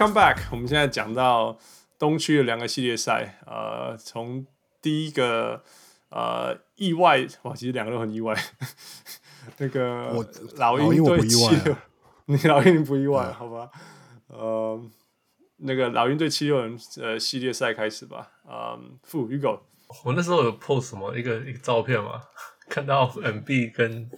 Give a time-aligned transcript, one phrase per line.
[0.00, 0.38] OK，Welcome back。
[0.52, 1.58] 我们现在讲到
[1.98, 4.46] 东区的两个系列赛，呃，从
[4.80, 5.64] 第一个
[6.10, 8.32] 呃意外，哇，其实两个都很意外。
[9.58, 10.24] 那个我
[10.56, 11.76] 老鹰对七六，
[12.26, 13.68] 你老鹰不意外，啊、好吧？
[14.28, 14.80] 呃，
[15.56, 18.30] 那个老鹰对七六人呃系列赛开始吧。
[18.48, 19.60] 嗯，傅，you go。
[20.04, 22.22] 我那时候有 post 什么一个一个照片嘛，
[22.70, 24.08] 看到 MB 跟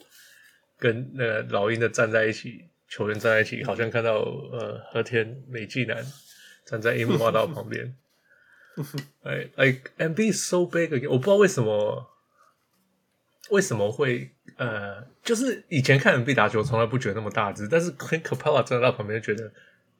[0.77, 6.05] 跟那个老鹰的站在一起，球员站在一起，好像看到呃和田美纪男
[6.67, 7.95] 站在樱木花道旁边。
[9.25, 12.07] 哎，like MB is so big again，我不知道为什么
[13.51, 19.53] 为什么会呃，就是以前看 MB 打球从来不觉得那么大只，但是 Clint Capella 站在他旁边觉得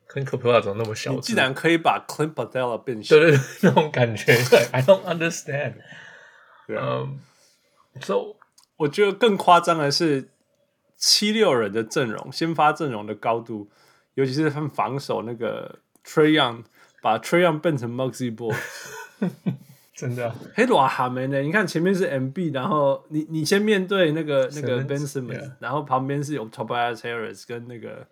[0.09, 1.29] Clint Capella 怎么那么小只？
[1.29, 4.33] 竟然可以把 Clint Capela 变小，对对对，那种感觉，
[4.73, 5.75] I don't understand。
[6.69, 7.19] 嗯
[8.01, 8.37] ，so
[8.77, 10.31] 我觉得更夸张的是。
[11.01, 13.71] 七六人的阵容，先发阵容的高度，
[14.15, 16.63] 尤其是他们防守那个 Trae Young，
[17.01, 18.55] 把 Trae Young 变成 Muggsy Bogues，
[19.97, 20.37] 真的、啊。
[20.55, 21.41] 嘿，多哈没呢？
[21.41, 25.51] 你看前面是 MB，然后你你先面对那个那个 Ben Simmons.
[25.59, 28.07] 然后旁边是有 Tobias Harris 跟那个，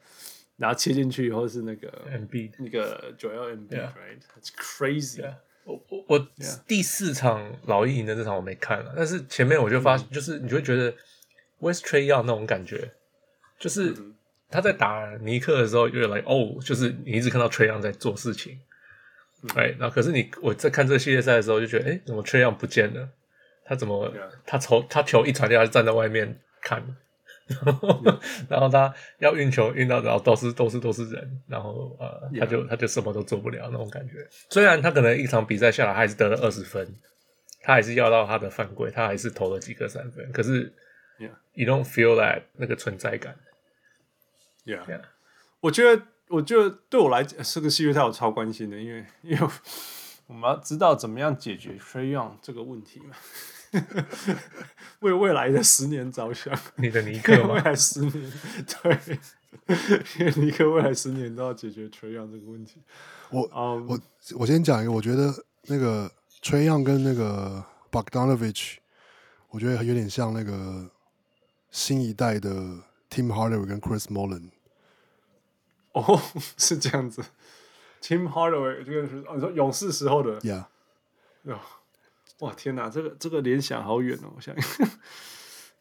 [0.57, 5.23] 然后切进去以后是那个 MB，那个 Joel Embiid，right？It's crazy。
[5.65, 6.29] 我我我
[6.67, 10.95] 第四场老鹰赢的这场我没看了，但是前面我就发就是你就会觉得。
[11.61, 12.93] West Trae Young 那种感觉，
[13.59, 13.95] 就是
[14.51, 18.59] 他在打尼克的时候，有点 like 哦，就是你一直看到 Young 在做事情，
[19.57, 23.09] 哎、嗯，然后可是你我在看这个系列赛的时候，就觉得，哎，怎么 Young 不见了？
[23.65, 24.11] 他怎么、
[24.47, 26.83] 他球他球一传掉，他就站在外面看，
[27.49, 28.19] 然后、yeah.
[28.49, 34.27] 然后他要运球运到，然后都是都是都是人，然后呃他就他就什么都做不了那种感觉。
[34.49, 36.95] 虽然他可能一场比赛下来，他还是得了二十分，
[37.63, 40.73] 他还是要到他的犯规，他还是投了几个三分，可是。
[41.19, 43.37] Yeah, you don't feel that 那个存在感。
[44.65, 45.03] Yeah, yeah.
[45.61, 49.49] 我觉得，我觉得对我来讲，这个系列赛我超关心的，因为因为
[50.29, 53.17] 我们要知道怎么样解决 Trae Young 这个问题嘛，
[55.01, 56.57] 为未来的十年着想。
[56.77, 57.55] 你的尼克吗？
[57.55, 58.33] 未来十年，
[58.83, 58.99] 对，
[60.21, 62.83] 因为尼克未来十年都要解决 Trae Young 这个问题。
[63.31, 64.01] 我、um, 我
[64.39, 66.09] 我先讲一个，我觉得那个
[66.43, 68.77] Trae Young 跟那个 Bogdanovich，
[69.49, 70.89] 我觉得有点像那个。
[71.89, 72.51] 新一代的
[73.09, 74.51] Tim Hardaway 跟 Chris Mullin，
[75.93, 76.21] 哦，
[76.59, 77.25] 是这样子。
[78.03, 80.67] Tim Hardaway 这个是哦，你说勇士时候的，Yeah，
[81.45, 81.59] 哦，
[82.41, 84.55] 哇，天哪，这个这个联想好远哦，我想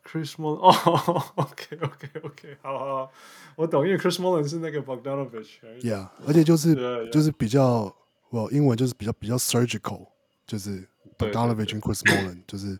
[0.06, 3.12] Chris Mullin，哦，OK OK OK，好好好，
[3.58, 7.10] 我懂，因为 Chris Mullin 是那个 Bogdanovich，Yeah，而且就是 yeah, yeah.
[7.10, 7.94] 就是比较，
[8.30, 10.08] 我英文就是比较比较 surgical，
[10.46, 10.88] 就是
[11.18, 12.80] Bogdanovich 跟 Chris Mullin 就是。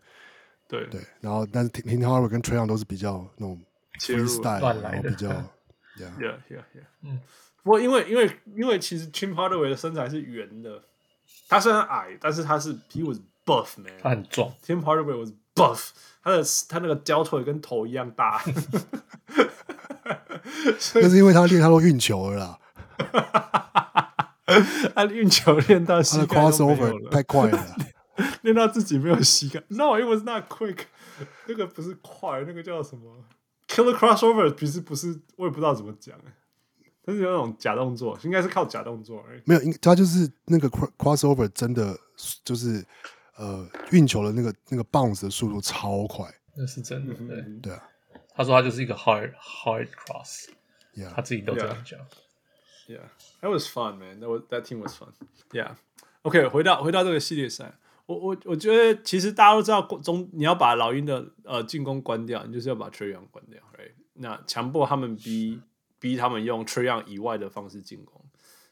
[0.68, 3.58] 对对，然后但是 Tim Hardaway 跟 Trae Young 都是比较那种
[3.98, 5.28] freestyle，然后比较
[5.96, 7.18] ，yeah yeah yeah yeah，嗯，
[7.62, 10.82] 不过因为因为因为其实 Tim Hardaway 的身材是圆的，
[11.48, 15.88] 他虽然矮，但是他是 he was buff man，他很壮，Tim Hardaway was buff，
[16.22, 18.42] 他的他那个胶腿跟头一样大，
[20.94, 22.58] 那是因为他练他都运球了啦，
[24.94, 27.76] 他运球练到膝盖 crossover 太快了。
[28.42, 30.80] 练到自己没有膝盖，No，it was not quick。
[31.46, 33.24] 那个不是快，那个叫什么
[33.66, 36.32] ？Killer crossover，其实不是，我也不知道怎么讲哎。
[37.04, 39.42] 但是有那种假动作，应该是靠假动作而已。
[39.46, 41.98] 没有，他就是那个 crossover，真的
[42.44, 42.84] 就是
[43.36, 47.14] 呃运球的那个那个 bounce 的速度超快，那是真的。
[47.14, 47.82] 对对啊，
[48.34, 51.98] 他说他就是一个 hard hard cross，yeah，他自己都这样讲。
[52.86, 54.20] Yeah，that was fun, man.
[54.20, 55.12] That was that team was fun.
[55.50, 57.78] Yeah，OK，回到回到这个系列赛。
[58.08, 63.92] 我我我觉得其实大家都知道，中你要把老鹰的呃进攻关掉，你就是要把 Trae Young 关掉，right?
[64.14, 65.60] 那强迫他们逼
[65.98, 68.24] 逼他们用 Trae Young 以外的方式进攻。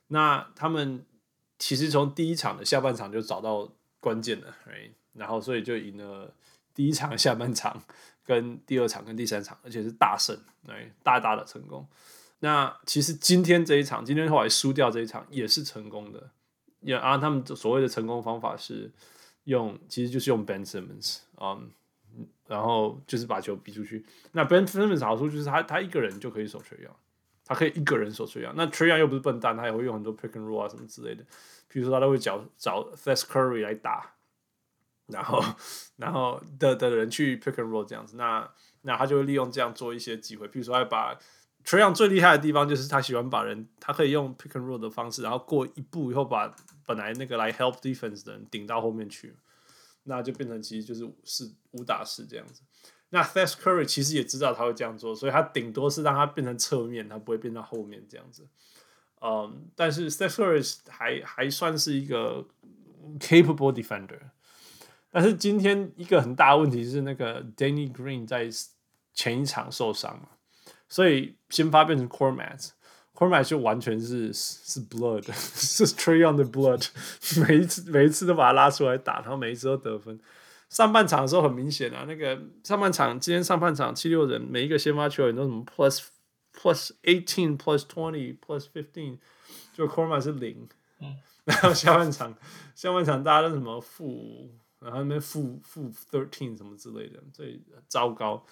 [0.06, 1.04] 那他们
[1.58, 3.70] 其实从第一场的下半场就找到
[4.00, 4.92] 关键了，right?
[5.12, 6.32] 然后所以就赢了
[6.74, 7.82] 第一场下半场
[8.24, 10.34] 跟第二场跟第三场，而且是大胜，
[10.66, 11.86] 对，大大的成功。
[12.38, 16.30] 那其实今天这一场，今天后来输掉这一场也是成功的，
[16.80, 18.90] 也啊，他们所谓的成功方法是。
[19.46, 21.70] 用其实就是用 Ben Simmons，嗯，
[22.48, 24.04] 然后就是把球逼出去。
[24.32, 26.96] 那 Ben Simmons 好处就是他他一个人就可以守 Trae Young，
[27.44, 28.54] 他可以一个人守 Trae Young。
[28.56, 31.24] 那 Treyon 又不是笨蛋，他也会用很多 pick and roll 啊什么之类的。
[31.68, 34.14] 比如说他都会找找 Fast Curry 来打，
[35.06, 35.40] 然后
[35.96, 38.16] 然后的的人去 pick and roll 这样子。
[38.16, 38.50] 那
[38.82, 40.48] 那他就会利用这样做一些机会。
[40.48, 41.16] 比如说他把
[41.64, 46.52] Trayon 最厉害的地方就是他喜欢把人，他可以用 pick and roll 的方式，然后过一步以后把。
[46.86, 49.36] 本来那个来 help defense 的人顶到后面去，
[50.04, 52.62] 那就变成其实就是是武打四这样子。
[53.10, 58.48] 那 Seth Curry 其实也知道他会这样做，所以他顶多是让他变成侧面，他不会变到后面这样子。
[59.20, 62.46] 嗯，但是 Steph Curry 还还算是一个
[63.18, 64.20] capable defender。
[65.10, 68.50] 但是今天一个很大的问题是，那个 Danny Green 在
[69.14, 70.28] 前一场受伤嘛，
[70.88, 72.70] 所以先发变成 Cormat
[73.16, 76.86] Kormat，Kormat 就完全是是 blood， 是 Trey on the blood，
[77.48, 80.20] 每一次每一次都把他拉出来打，然后每一次都得分。
[80.68, 86.04] 上半场的时候很明显啊，那个上半场今天上半场七六人每一个先发球员都什么 plus
[86.54, 89.18] plus eighteen plus twenty plus fifteen，
[89.72, 90.68] 就 Kormat 是零，
[91.00, 91.16] 嗯，
[91.46, 92.36] 然后下半场
[92.74, 94.50] 下半场大家都什么负。
[94.78, 98.44] 然后那边负负 thirteen 什么之类的，所以糟糕。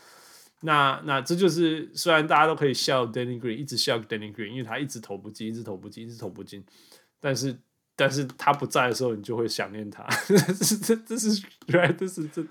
[0.65, 6.65] 那那这就是虽然大家都可以笑 Danny Green，一直笑 Danny Green，因为他一直投不进，一直投不进，一直投不进。
[7.21, 7.57] 但是
[7.95, 10.05] 但是他不在的时候，你就会想念他。
[10.27, 10.37] 这
[10.83, 12.43] 这这是原来这是这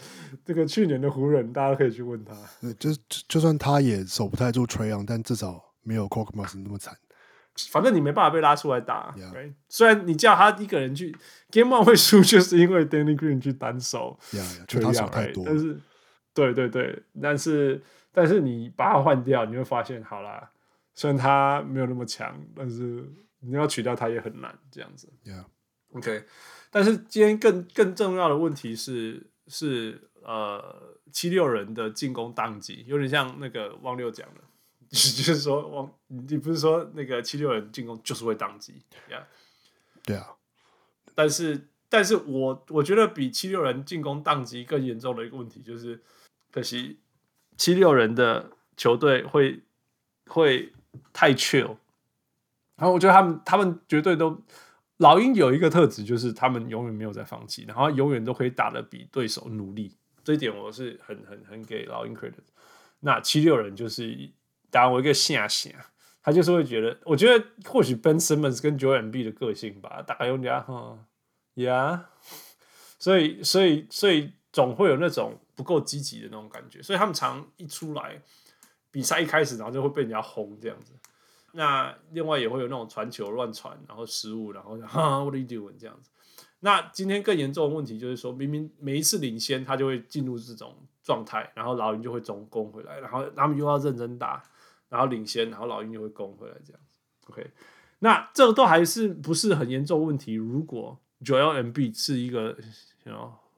[0.46, 2.34] 这个去年的湖人，大家都可以去问他。
[2.80, 2.90] 就
[3.28, 6.96] 就算他也守不太住 Trae Young，但至少没有 c o c k m a s 那么惨。
[7.70, 9.14] 反正你没办法被拉出来打.
[9.18, 9.54] Right?
[9.70, 11.16] 虽然你叫他一个人去
[11.52, 15.44] Game One 会输，就是因为 Danny Green 去单手，对呀，他少太多。
[15.46, 15.80] 但是，
[16.34, 17.80] 对对对，但是
[18.14, 20.52] 但是你把它换掉，你会发现，好啦，
[20.94, 23.04] 虽然他没有那么强，但是
[23.40, 25.12] 你要取掉他也很难，这样子。
[25.26, 26.24] Yeah，OK。
[26.70, 34.42] 但是今天更更重要的问题是是呃七六人的进攻宕机，有点像那个汪六讲的。
[34.94, 39.24] 就是说，汪，你不是说那个七六人进攻就是会宕机，yeah.
[40.04, 40.36] 对啊。
[41.16, 46.00] 但是，但是我我觉得比七六人进攻宕机更严重的一个问题就是，
[46.52, 47.00] 可惜
[47.58, 49.62] 七六人的球队会
[50.28, 50.72] 会
[51.12, 51.78] 太 chill。
[52.76, 54.42] 然后我觉得他们他们绝对都
[54.98, 59.96] 老鹰有一个特质，就是他们永远没有在放弃，然后永远都可以打得比对手努力。
[60.24, 62.44] 这一点我是很很很给老鹰 credit。
[63.00, 64.32] 那七六人就是。
[64.74, 65.76] 打，我一个下线，
[66.24, 70.98] 他就是会觉得，我觉得或许 Ben Simmons 跟 j o e n B 的个性吧，大概用家哈
[71.54, 72.10] 呀，
[72.98, 78.22] 所以所以所以总会有那种不够积极的那种感觉，所以他们常一出来
[78.92, 80.94] 比赛一开始，然后就会被人家轰这样子。
[81.54, 86.10] 那另外也会有那种传球乱传，然后失误，然后 哈 What are you do 这样子。
[86.62, 94.44] 那今天更严重的问题就是说，明明每一次领先，他就会进入这种状态，然后老鹰就会总攻回来，然后他们又要认真打。
[94.90, 97.00] 然后领先，然后老鹰就会攻回来，这样子。
[97.26, 97.52] OK，
[97.98, 100.34] 那这个都还是不是很严重问题。
[100.34, 102.56] 如果 Joel Embiid 是一个，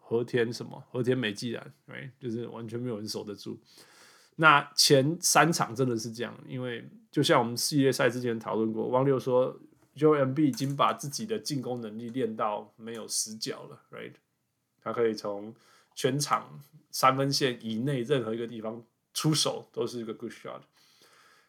[0.08, 3.60] 和田什么和田美纪然，right，就是完全没有人守得住。
[4.36, 9.60] 那前三场真的是这样，因为就像我们系列赛之前讨论过，汪六说
[9.96, 14.14] j o e M B 已经把自己的进攻能力练到没有死角了，right，
[14.84, 15.56] 他可以从
[15.96, 16.62] 全场
[16.92, 20.62] 三分线以内任何一个地方出手都是一个 good shot。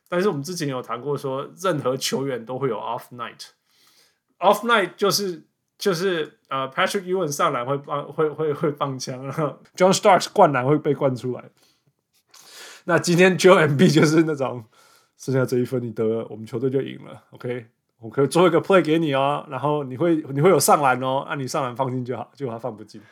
[0.08, 5.42] 但是我们之前有谈过，说任何球员都会有 off night，off night 就是
[5.78, 11.44] 就是呃 Patrick Ewing 上篮会放会会会放枪，然后 John Starks 灌篮会被灌出来。
[12.84, 14.64] 那今天 Joel Embiid 就是那种
[15.17, 17.23] 剩下这一分你得了，我们球队就赢了。
[17.31, 17.67] OK，
[18.00, 23.00] 我可以做一个 play 给你哦，然后你会你会有上篮哦，那、啊、你上篮放进就好，结果他放不进。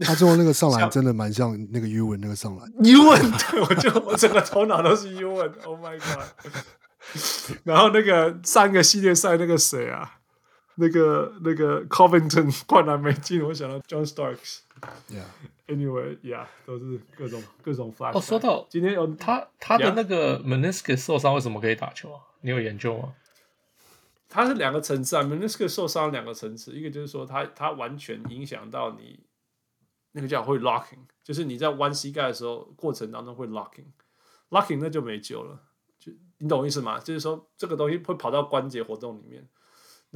[0.00, 2.70] 他最后那个上篮真的蛮像那个 Ewing 那个上篮。
[2.74, 6.52] Ewing，对，我就我整个头脑都是 Ewing，Oh my god！
[7.64, 10.15] 然后那个上一个系列赛那个谁啊，
[10.76, 14.60] 那个那个 Covington 灌篮没进，我想到 John Starks。
[15.10, 18.16] Yeah，Anyway，Yeah，都是各种各种 flash。
[18.16, 22.20] 哦，说到今天有他他的那个 Meniscus 受伤，为什么可以打球啊？
[22.40, 23.14] 你有研究吗？
[24.28, 29.20] 他是两个层次啊，Meniscus 受伤两个层次，一个就是说他他完全影响到你。
[30.12, 35.60] 那个叫会 locking，就是你在弯膝盖的时候过程当中会 locking，locking 那就没救了，
[35.98, 36.98] 就你懂我意思吗？
[36.98, 39.46] 就是说这个东西会跑到关节活动里面，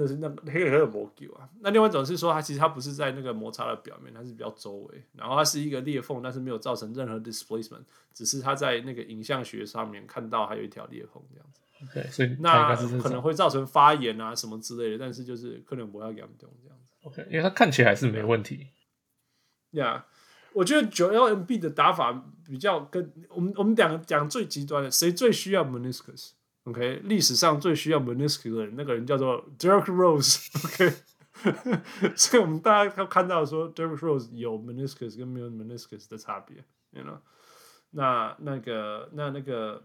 [0.01, 1.47] 那是那那个很没救啊。
[1.61, 7.83] 那另外一种是说它其实它不是在那个摩擦的表面，它是比较周围，然后它是一个裂缝，但是没有造成任何 displacement，
[8.15, 11.61] 只是它在那个影像学上面看到还有一条裂缝这样子。
[11.83, 16.93] OK，所以那可能会造成发炎啊什么之类的，但是就是可能不要严重这样子。
[17.03, 18.69] OK，因为它看起来是没问题。
[19.71, 20.03] 呀，yeah,
[20.53, 30.95] 我觉得 Joel Embiid 的打法比较跟我们我们两个讲最极端的，谁最需要 Meniscus？OK，、OK，历史上最需要 Meniscus 的人，那个人叫做 Derek Rose，OK，
[32.15, 37.19] 所以我们大家都看到说 Derek Rose 有 Meniscus 跟没有 Meniscus 的差别，you know？
[37.93, 39.83] 那那个那那个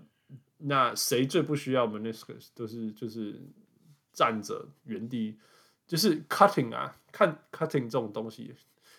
[0.58, 2.50] 那谁最不需要 Meniscus？
[2.54, 3.42] 都是就是
[4.12, 5.40] 站着原地，
[5.88, 8.54] 就是 cutting 啊，看 cutting 这种东西。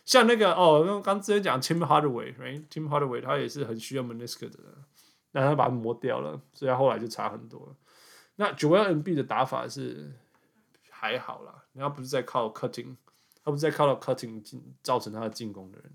[0.05, 4.73] 像那个哦，刚刚之前讲 Tim Hardaway，right？Tim Hardaway 他也是很需要 meniscus 的人，
[5.37, 7.77] 但他把它磨掉了，所以他后来就差很多了。
[8.37, 10.11] 那 Joel Embiid 的打法是
[10.89, 12.97] 还好啦，他不是在靠 cutting，
[13.45, 14.43] 他不是在靠到 cutting
[14.83, 15.93] 造成他的进攻的人，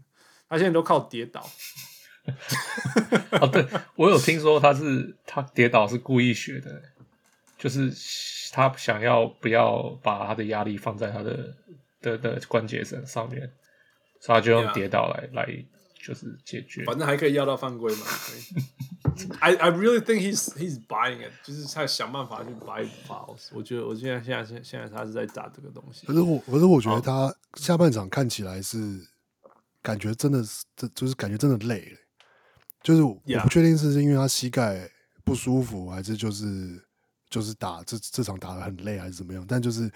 [0.48, 1.44] 他现在都靠跌倒。
[3.42, 6.80] 哦，对，我有听说他是他跌倒是故意学的，
[7.58, 7.92] 就是
[8.52, 11.56] 他想要不要把他的压力放在他的
[12.00, 13.52] 的的关节上上面，
[14.20, 15.34] 所以他就用跌倒来、yeah.
[15.34, 18.06] 来就是解决，反正还可以要到犯规嘛。
[19.40, 23.50] I I really think he's he's buying it，就是他想办法去 buy fouls。
[23.52, 26.06] 我觉得我现在现在现现在他是在打这个东西。
[26.06, 29.00] 可是我可是我觉得他下半场看起来是
[29.82, 31.98] 感觉真的是，这就是感觉真的累了。
[32.84, 34.90] 就是我不确定是因为他膝盖
[35.24, 36.84] 不舒服，还是就是
[37.30, 39.46] 就是打这这场打得很累，还是怎么样？
[39.48, 39.92] 但就是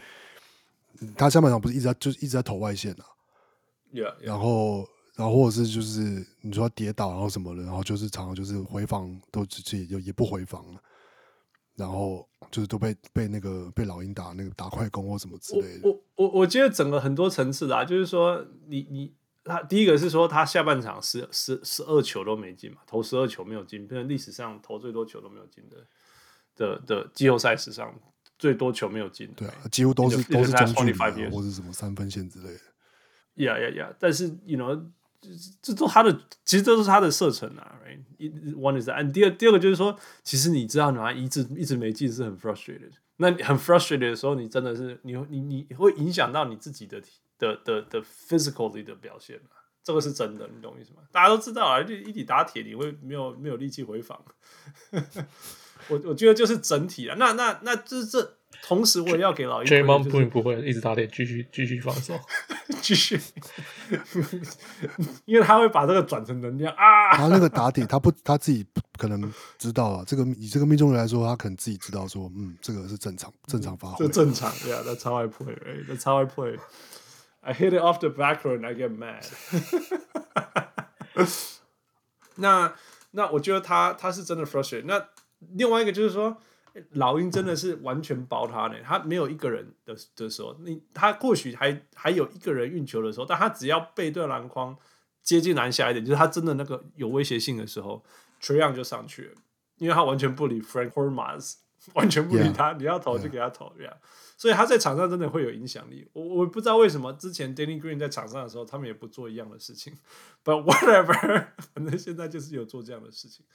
[1.18, 3.06] 他下半场不是一直在就是一直在投外线啊
[3.92, 4.22] ，yeah, yeah.
[4.22, 10.80] 然后然后或者是就是你说跌倒然后什么的，然后就是常常就是回防都自己也也不回防了，
[11.76, 15.90] 然后就是都被被那个被老鹰打那个打快攻或什么之类的。
[15.90, 19.14] 我我我觉得整个很多层次啊，就是说你你。
[19.48, 25.78] 他第一个是说，他下半场十十十二球都没进嘛，投十二球没有进，变成历史上投最多球都没有进的
[26.56, 27.94] 的的季后赛史上
[28.40, 29.34] 最多球没有进的。
[29.36, 33.44] 对啊，几乎都是都是中距离或者什么三分线之类的。
[33.44, 33.94] 呀呀呀！
[34.00, 34.84] 但是，you know，
[35.62, 36.12] 这都他的，
[36.44, 37.80] 其实这都是他的射程啊。
[37.86, 42.92] Right，one is that，第二第二个就是说，其实你知道，你一直一直没进是很 frustrated。
[43.18, 47.02] 那很 frustrated 的时候，你真的是你你你会影响到你自己的。
[47.38, 51.02] 的的的 physically 的表现啊，这个是真的，你懂我意思吗？
[51.12, 54.18] 大家都知道啊，就一体打铁，你会没有没有力气回防。
[55.90, 59.84] 我我觉得就是整体啊，那那那这这，同时我也要给老鹰、就是。
[59.84, 62.18] Draymond Green 不会一直打铁，继续继续防守，
[62.82, 63.20] 继续，
[65.26, 67.16] 因为他会把这个转成能量啊。
[67.16, 68.66] 他那个打铁，他不他自己
[68.98, 70.04] 可能知道啊。
[70.06, 75.56] 这个以这个命中率来说，他可能自己知道说，嗯，这个是正常正常发挥，这正常对啊，那超爱 play，
[75.88, 76.58] 那超爱 play。
[77.42, 79.24] I hit it off the backboard and I get mad
[81.16, 81.26] 那。
[82.38, 82.74] 那
[83.12, 84.84] 那我觉得他他是真的 frustrated。
[84.86, 85.02] 那
[85.54, 86.36] 另外一个就是说，
[86.92, 88.76] 老鹰真的是完全包他呢。
[88.84, 94.78] 他没有一个人的的时候，你他或许还还有一个人运球的时候，但他只要背对篮筐
[95.22, 98.04] 接近篮下一点，就是他真的那个有威胁性的时候
[98.42, 99.36] ，Trae Young 就上去了，
[99.78, 101.56] 因为他完全不理 Frank Korkmaz，
[101.94, 103.94] 完全不理他你要投就给他投，对、yeah.
[104.38, 106.06] 所以他在场上真的会有影响力。
[106.12, 109.98] 我我不知道为什么之前 Danny Green 在场上的时候，他们也不做一样的事情。
[110.44, 113.46] But whatever，反正现在就是有做这样的事情，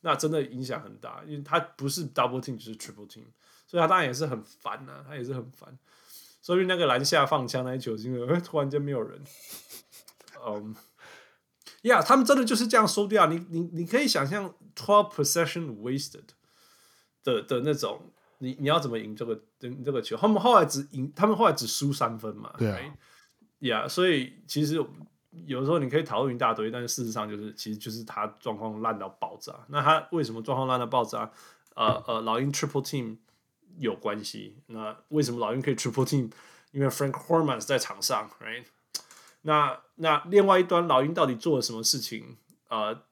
[0.00, 1.22] 那真的影响很大。
[1.26, 3.24] 因为他不是 double team 就是 triple team，
[3.66, 5.78] 所以他当然也是很烦呐、啊，他也是很烦。
[6.40, 9.22] 所以那个篮下放枪那一球，因为突然间没有人。
[10.46, 10.74] 嗯，
[11.82, 13.26] 呀，他们真的就是这样收掉。
[13.26, 16.28] 你你你可以想象 twelve possession wasted
[17.22, 18.12] 的的那种。
[18.40, 20.16] 你你要怎么赢这个这这个球？
[20.16, 22.54] 他们后来只赢，他们后来只输三分嘛？
[22.56, 22.78] 对啊，
[23.58, 24.80] 呀，yeah, 所以其实
[25.46, 29.54] 有时候你可以讨论一大堆，但是事实上就是，其实就是他状况烂到爆炸。
[29.68, 31.30] 那他为什么状况烂到爆炸？
[31.74, 33.16] 呃呃，老鹰 triple team
[33.78, 34.56] 有关系。
[34.66, 36.30] 那为什么老鹰可以 triple team？
[36.72, 38.64] 因为 Frank Horman 在场上，right？
[39.42, 42.36] 那那另外一端老鹰到底做了什么事情？
[42.68, 43.02] 呃，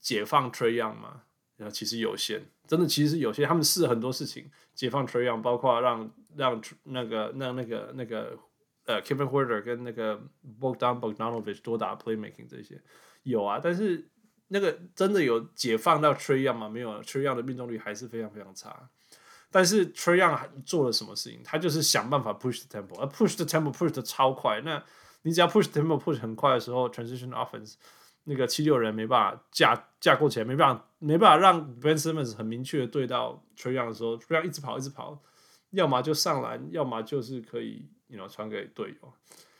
[0.00, 1.22] 解放 Trae Young 吗？
[1.56, 2.46] 那其实有限。
[2.66, 8.38] 真的，其实有些他们试很多事情，解放 Trayon，包括让让那个让那个那个
[8.86, 10.20] 呃 Kevin Huerter 跟那个
[10.60, 12.80] Bogdan Bogdanovic 多打 playmaking 这些
[13.22, 14.08] 有啊，但是
[14.48, 16.68] 那个真的有解放到 Trey Young 吗？
[16.68, 18.90] 没有，Trey Young 的命中率还是非常非常差。
[19.50, 21.40] 但是 Trey Young 做了什么事情？
[21.44, 24.60] 他就是想办法 push the tempo，而 push the tempo push 的超快。
[24.62, 24.82] 那
[25.22, 27.74] 你只要 push the tempo push 很快的时候，transition offense。
[28.26, 35.22] 那个七六人没办法架架构起来，没办法没办法让 Ben Simmons 很明确的对到 Trey Young 的时候，Trey Young 一直跑一直跑，
[35.70, 39.12] 要么就上篮，要么就是可以，you know 传给队友。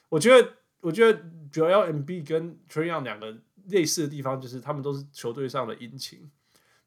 [0.08, 1.20] 我觉得我觉得
[1.50, 3.36] 九 LMB 跟 Trayon 两个
[3.66, 6.30] 类似的地方就是他们都是球队上的引擎，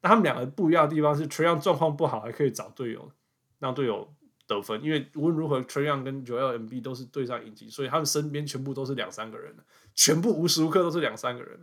[0.02, 3.12] 那他们两个不一样的地方是 Trayon 状况不好还可以找队友
[3.60, 4.14] 让队友
[4.46, 9.56] 得分，因为无论如何 Trayon 跟 Joel Embiid 都是队上引擎，所以他们身边全部都是两三个人。
[9.94, 11.60] 全部无时无刻都是两三个人，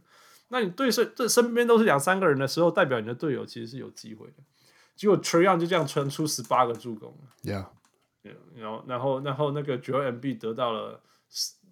[0.49, 4.35] 那你对身这身边都是两三个人的时候，代表你的队友其实是有机会的。
[4.97, 7.29] 结果 Trayon 就这样传出十八个助攻了
[8.55, 11.01] 然后然后然后那个九 MB 得到了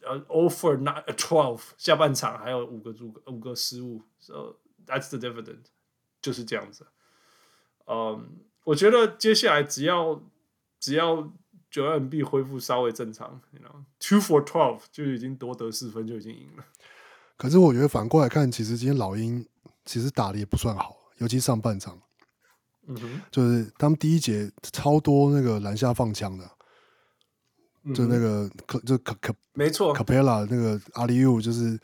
[0.03, 4.57] 呃，offer not twelve，下半场还有五个助五个失误，So
[4.87, 5.65] that's the dividend，
[6.21, 6.87] 就是这样子。
[7.87, 10.23] 嗯、我觉得接下来只要
[10.79, 11.33] 只要。
[11.73, 16.63] 九 MB 恢复稍微正常，you know，two for twelve 就已经夺得四分就已经赢了。
[17.39, 19.49] 可是我觉得反过来看，其实今天老鹰
[19.87, 21.99] 其实打的也不算好，尤其上半场。
[22.89, 26.51] 嗯哼，就是他们第一节超多那个篮下放枪的，
[27.85, 31.79] 嗯、就那个可就可可没错，Capela 那个阿里 U 就是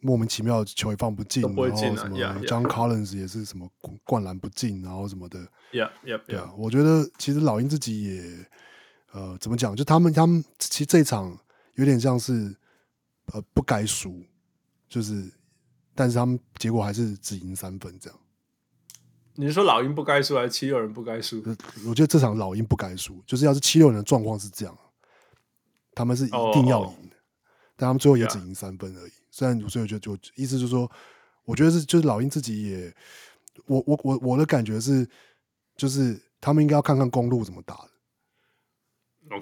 [0.00, 2.64] 莫名其妙球也放不进，不进啊、然后什么 John.
[2.64, 3.70] Collins 也是什么
[4.04, 5.38] 灌篮不进，然后什么的。
[5.72, 6.26] Yeah, yeah, yeah.
[6.26, 8.46] 对啊，我觉得其实老鹰自己也
[9.12, 11.38] 呃怎么讲，就他们他们其实这一场
[11.74, 12.56] 有点像是
[13.26, 14.20] 呃不该输，
[14.88, 15.30] 就是
[15.94, 18.18] 但是他们结果还是只赢三分这样。
[19.40, 21.42] 你是说老鹰不该输，还是七六人不该输？
[21.86, 24.78] 我觉得这场老鹰不该输，就是要是七六人的状况是这样，
[25.94, 26.94] 他们是一定要赢的，oh, oh.
[27.74, 29.12] 但他们最后也只赢三分而已。
[29.30, 30.90] 虽然所以我就就意思就是说，
[31.46, 32.94] 我觉得是就是老鹰自己也，
[33.64, 35.08] 我我我我的感觉是，
[35.74, 37.90] 就是他们应该要看看公路怎么打的。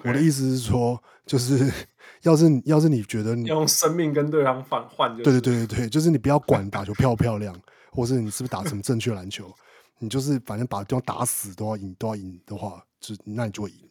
[0.05, 1.69] 我的意思是说，就是
[2.23, 7.53] 要是要是你觉得你要用生命跟对方换换，对对对对对，就是你不要管打球漂不漂亮，
[7.91, 9.53] 或是你是不是打什么正确篮球。
[9.97, 13.89] 你就是反正把对方打死都要赢，都要赢的话，就那你就会赢。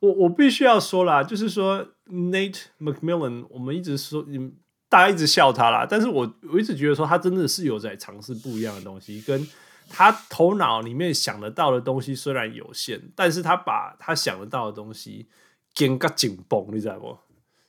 [0.00, 4.54] 我我必须要说啦，就是说 Nate McMillan，我们一直说，嗯
[4.88, 9.46] 大家一直笑他啦，但是我我一直觉得说他真的是有在尝试不一样的东西，跟
[9.88, 15.28] 他头脑里面想得到的东西虽然有限，但是他把他想得到的东西
[15.74, 17.18] 紧个紧绷，你知道不？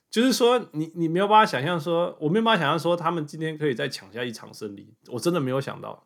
[0.08, 6.04] 就是说你你没有办法想象说，我没有办法想象说他们今天可以再抢下一场胜利，我真的没有想到。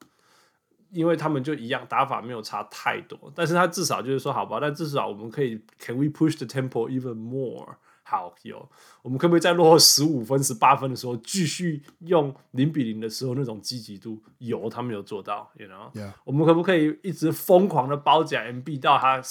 [0.93, 7.77] 因为他们就一样打法没有差太多，但是他至少就是说好吧，但至少我们可以，Can we push the tempo even more？
[8.03, 8.69] 好，有，
[9.03, 14.21] 我们可不可以在落后十五分、十八分的时候，继续用零比零的时候那种积极度？
[14.39, 16.13] 有，他们有做到，you know？Yeah.
[16.25, 19.23] 我们可不可以一直疯狂的包夹 MB 到他，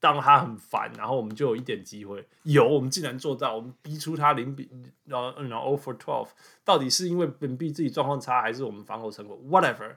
[0.00, 2.26] 让他很烦，然后我们就有一点机会？
[2.42, 4.68] 有，我们竟然做到，我们逼出他零比，
[5.04, 6.30] 然后然后 O for twelve，
[6.64, 9.94] 到底是因为本 B 自己状况差，还是我们防守成果？Whatever。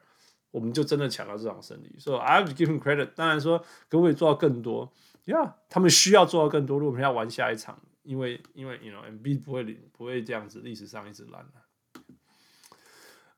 [0.51, 3.11] 我们就真的抢到这场胜利，所以 I have to give him credit。
[3.15, 4.91] 当然说可不可以做到更多
[5.25, 6.77] ？Yeah，他们需要做到更多。
[6.79, 12.01] 如果我们要玩下一场，因为因为 you know MB 不会不会这样子，历史上一直烂的。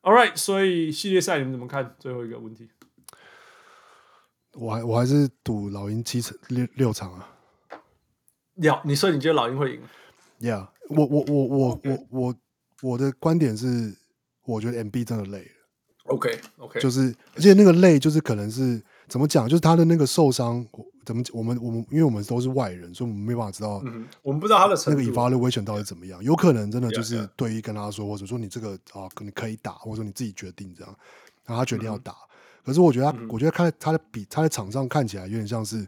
[0.02, 1.96] All right，所以系列赛你们怎么看？
[2.00, 2.70] 最后一个问题，
[4.54, 7.36] 我还我还是赌老鹰七场六六场啊。
[8.56, 9.82] 要你说你觉得老鹰会赢
[10.40, 12.36] ？Yeah，我我我我我我
[12.82, 13.98] 我的观点是，
[14.46, 15.59] 我觉得 MB 真的累了。
[16.10, 20.66] OK OK，就是，而且那个累就是可能是怎么讲，就是他的那个受伤，
[21.06, 30.96] 怎么我们我们因为我们都是外人，所以我们没办法知道，嗯，我们不知道他的那个 evaluation 到底怎么样，有可能真的就是对于跟他说，或者说你这个啊，你可以打，或者说你自己决定这样，
[31.46, 32.30] 然后他决定要打，嗯、
[32.66, 35.88] 可是我觉得他，嗯、我觉得看他的比他在场上看起来有点像是，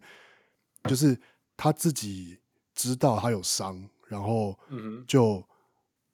[0.86, 1.18] 就是
[1.56, 2.38] 他自己
[2.74, 4.58] 知道他有伤，然后
[5.08, 5.44] 就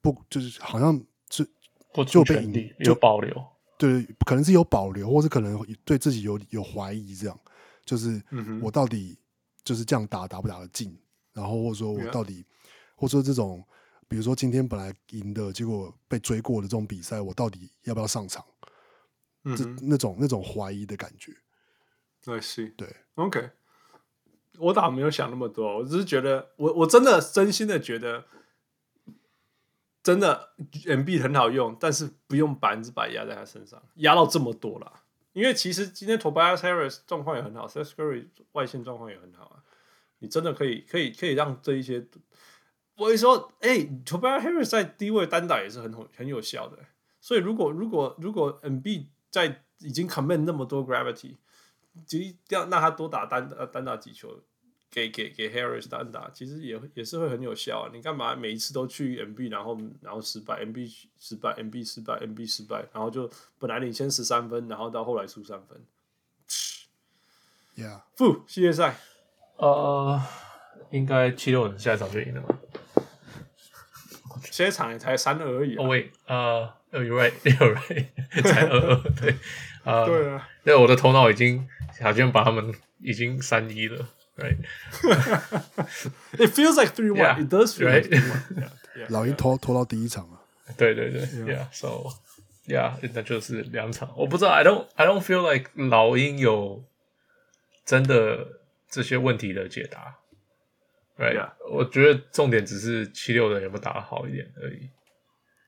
[0.02, 1.48] 不就是好像是
[2.06, 3.34] 就被引就保留。
[3.78, 7.40] 对，可能是有保留，或是可能对自己有有怀疑，这样
[7.86, 8.20] 就是
[8.62, 9.18] 我到底
[9.64, 10.98] 就是这样打打不打得进，
[11.32, 12.44] 然后或者说我到底，
[12.96, 13.64] 或者说这种，
[14.08, 18.44] 比如说今天本来赢的结果被追过的这种比赛，我到底要不要上场？
[19.44, 21.32] 嗯，这那种那种怀疑的感觉。
[22.24, 23.52] 对，是，对，OK。
[24.58, 28.26] 我倒没有想那么多，我只是觉得，我我真的真心的觉得。
[30.08, 30.54] 真的
[30.86, 35.04] ，MB 很好用，但是不用百分之百压在他身上，压到这么多了。
[35.34, 39.64] 因为其实今天 Tobias Harris 状况也很好，Seth Curry 外线状况也很好啊。
[40.20, 42.08] 你真的可以，可以，可以让这一些，
[42.96, 46.78] 我会说，哎、，Tobias Harris 在低位单打也是很很有效的。
[47.20, 51.36] 所以如果如果如果 MB 在已经 command 那么多 gravity，
[52.08, 54.42] 就一定要让他多打单单打几球。
[54.90, 57.92] 给给给 Harris 单打，其实也也是会很有效啊！
[57.94, 65.78] 你干嘛每一次都去 MB，然后然后失败，MB 失败，MB 失败，MB 失败，然后就本来领先十三分，然后到后来输三分。
[67.76, 68.98] Yeah，负系列赛，
[69.58, 70.20] 呃，
[70.90, 72.58] 应该七六人下一场就赢了吧？
[74.42, 75.76] 下一场也才三二而已。
[75.78, 79.36] 哦喂，呃，You're right，You're right，才二二，对，
[79.84, 81.68] 啊，对啊，对，我的头脑已经
[82.02, 84.08] 好像把他们已经三一了。
[84.37, 84.57] Right.
[86.39, 87.19] It feels like three one.
[87.19, 88.03] Yeah, It does feel right?
[88.03, 88.71] like three one.
[89.11, 90.41] 老鹰拖拖到第一场啊。
[90.77, 91.67] 对对对，Yeah.
[91.73, 92.09] So
[92.67, 94.11] yeah，那就是两场。
[94.17, 96.83] 我不知道，I don't I don't feel like 老鹰有
[97.85, 100.19] 真的这些问题的解答。
[101.19, 101.37] Right.
[101.37, 101.51] Yeah.
[101.71, 104.89] 我觉得重点只是七六人有没有打得好一点而已。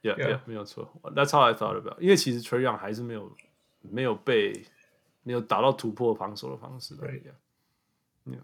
[0.03, 0.41] Yeah, yeah, yeah.
[0.47, 0.91] 没有错。
[1.03, 2.01] That's how I thought about.
[2.01, 3.37] 因为其实 Trae Young 还是没有
[3.83, 4.65] 没有被
[5.23, 6.95] 没有打到突破防守的方式。
[6.97, 7.23] Right.
[7.23, 8.39] Yeah.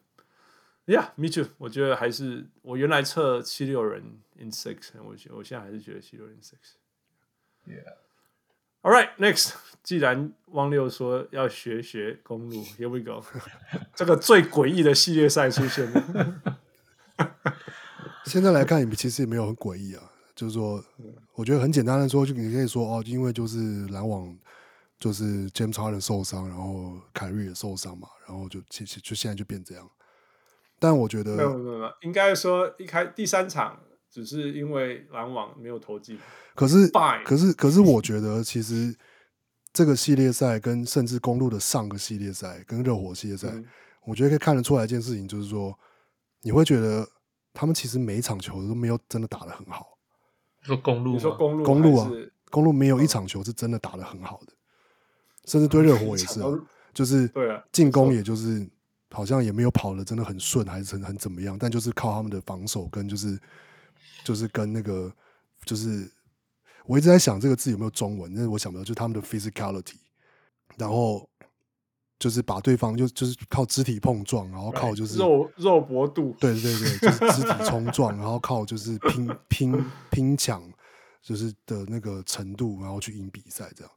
[0.88, 1.50] Yeah，me too。
[1.58, 6.76] 我觉得还是我原来测七六人 in six，我我现在还是觉得七六人 in six。
[7.68, 7.96] Yeah。
[8.82, 13.26] All right, next，既然汪六说要学学公路，Here we go，
[13.96, 16.42] 这个最诡异的系列赛出现了。
[18.26, 20.04] 现在来看，其实也没有很诡异啊，
[20.36, 20.86] 就是说，
[21.34, 24.38] 我觉得很简单的说，就你可以说哦，因为就是篮网
[25.00, 29.90] 就是 James Harden 受伤，然后凯瑞也受伤嘛，然后就其实就现在就变这样。
[30.86, 36.16] 但我觉得没有没有没有，应该说一开第三场只是因为篮网没有投进。
[36.54, 36.88] 可是
[37.24, 38.96] 可是可是我觉得其实
[39.74, 43.66] 这个系列赛跟甚至公路的上个系列赛跟热火系列赛，嗯、
[44.06, 45.76] 我觉得可以看得出来一件事情，就是说
[46.44, 47.04] 你会觉得
[47.52, 49.98] 他们其实每一场球都没有真的打得很好。
[50.62, 52.12] 说公路，你说公路，公路啊，
[52.52, 54.54] 公路没有一场球是真的打得很好的，
[55.46, 56.48] 甚至对热火也是啊，
[56.94, 57.28] 就是
[57.72, 58.70] 进攻也就是。
[59.12, 61.58] 好像也没有跑的真的很顺，还是很很怎么样？
[61.58, 63.40] 但就是靠他们的防守跟就是
[64.24, 65.14] 就是跟那个
[65.64, 66.10] 就是
[66.86, 69.96] 我一直在想这个字有没有中文，但是我想不到，就是他们的 physicality，
[70.78, 71.30] 然后
[72.20, 80.64] 就是把对方就就是靠肢体碰撞，然后靠就是肉肉搏度，对对对，就是肢体冲撞，然后靠就是拼拼拼抢，
[81.22, 83.92] 就是的那个程度，然后去赢比赛这样。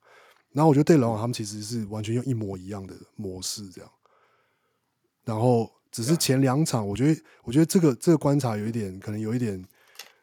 [0.52, 3.90] 然后我觉得对篮网他们其实是完全用一模一样的模式这样。
[5.28, 9.62] 然后只是前两场，我觉得，我觉得这个这个观察有一点可能有一点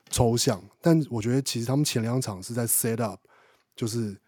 [0.09, 3.19] 抽象，但我觉得其实他们前两场是在 set up，
[3.75, 4.19] 就是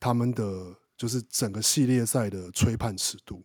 [0.00, 3.44] 他们的就是整个系列赛的吹判尺度。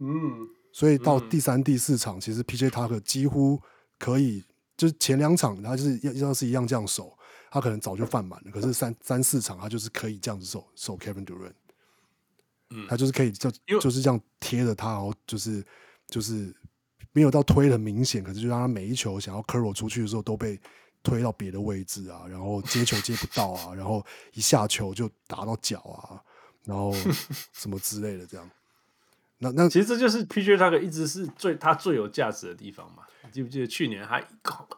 [0.00, 3.62] 嗯，所以到第三、第四场，其实 PJ Tucker 几乎
[3.96, 4.44] 可以，
[4.76, 7.16] 就是前两场他就是要要是一样这样守，
[7.48, 8.50] 他可能早就犯满了。
[8.50, 11.52] 可是三三四场他就是可以这样子守守 Kevin Durant。
[12.88, 15.64] 他就是可以就就是这样贴着他，然后就是
[16.06, 16.54] 就是
[17.12, 20.58] 没有到推的明显，可是就让他每一球想要 curl 出去的时候都被
[21.02, 24.04] 推到别的位置啊，然后接球接不到啊，然后
[24.34, 26.22] 一下球就打到脚啊，
[26.64, 26.92] 然后
[27.52, 28.50] 什么之类的这样。
[29.38, 33.04] 那那其实这就是 PJ Tucker 一直是最他最有价值的地方嘛。
[33.24, 34.22] 你记不记得去年他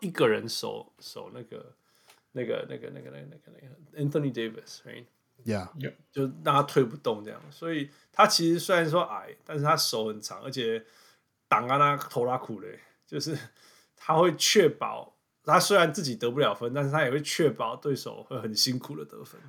[0.01, 1.75] 一个人守守那个
[2.31, 4.33] 那个那个那个那个那个那个 Anthony
[5.45, 10.85] Davis，right？Yeah，就让他推不动这样，所以他其实虽然说矮，但是他手很长，而且
[11.49, 13.37] 挡啊那头拉苦嘞， 就是
[13.97, 19.41] 他会确保他虽然自己得不了分，但是他也会确保对手会很辛苦的得分，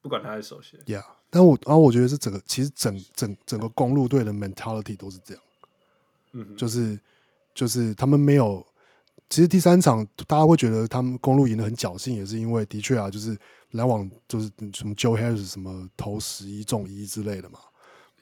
[0.00, 0.80] 不管他的手先。
[0.80, 5.42] Yeah，但我然后我觉得是整个其实整整整个公路队的 mentality 都是这样，
[6.32, 6.98] 嗯哼，就是
[7.54, 8.66] 就是他们没有，
[9.32, 13.34] 其实第三场大家会觉得他们公路赢得很侥幸，也是因为的确啊，就是。
[13.72, 17.58] 篮网就是什么 Joe Harris 什么投十一中一之类的嘛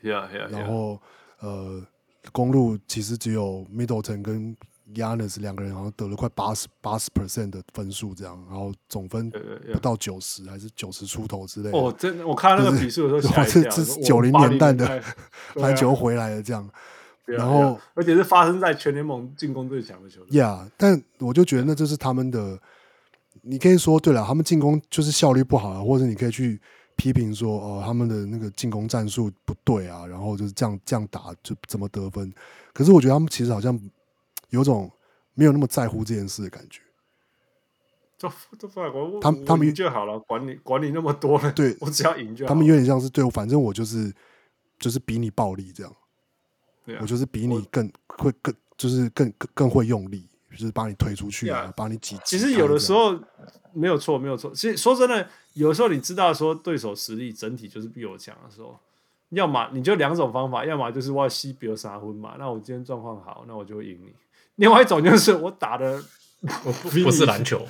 [0.00, 0.48] ，Yeah Yeah。
[0.48, 1.02] 然后
[1.40, 1.84] 呃，
[2.30, 4.56] 公路其实只有 Middleton 跟
[4.94, 9.28] Giannis 两个人好像得了快八十八十 percent 的分数这样，然后总分
[9.72, 11.76] 不到九十还是九十出头之类的。
[11.76, 15.02] 哦，真的，我看到那个比数的时候吓一跳， 这是九零年代的
[15.56, 16.70] 篮球回来了这样。
[17.36, 20.40] 然后而且是发生在全联盟进攻最强的球队。
[20.40, 22.60] Yeah，但我就觉得那就是他们的。
[23.42, 26.60] 你可以说对了，他们进攻就是效率不好啊，或者你可以去
[26.94, 32.30] 批评说哦，他们的那个进攻战术不对啊，然后就是这样这样打就怎么得分？
[32.74, 33.80] 可是我觉得他们其实好像
[34.50, 34.90] 有种
[35.32, 36.82] 没有那么在乎这件事的感觉。
[38.18, 42.48] 这这法国，他们他们赢就好了，管你管你那么多了，对，我只要赢就好。
[42.50, 44.12] 他们有点像是对我，反正我就是
[44.78, 45.96] 就是比你暴力这样，
[47.00, 50.26] 我就是比你更会更就是更更更会用力。
[50.52, 52.18] 就是把你推出去啊，把你挤。
[52.24, 53.16] 其实有的时候
[53.72, 54.52] 没有错，没有错。
[54.52, 58.76] 其实说真的，有的时候你知道说对手实力整体就是比我强的时候，
[59.28, 64.12] 要么你就两种方法，要么就是我要吸比如杀昏嘛，那我今天状况好，那我就会赢你。
[64.56, 66.02] 另外一种就是我打的我
[67.04, 67.66] 不是篮球，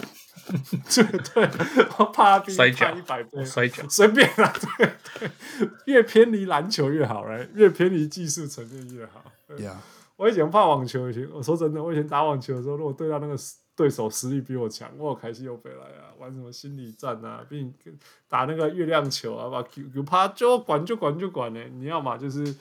[0.94, 1.04] 对
[1.34, 1.50] 对，
[1.98, 5.30] 我怕比摔跤一百倍，摔跤随便啦，对对，
[5.86, 9.24] 越偏离篮球越好，来越偏离技术层面越好。
[9.56, 9.74] Yeah.
[10.16, 13.34] 我以前怕网球，以前我说真的，我以前打网球的时候，如果对到那个
[13.74, 17.72] 对手实力比我强，我开心又回来啊，玩什么心理战啊，比你
[18.28, 21.60] 打那个月亮球啊，把 Q Q 啪就管就管就管呢。
[21.72, 22.54] 你要么就是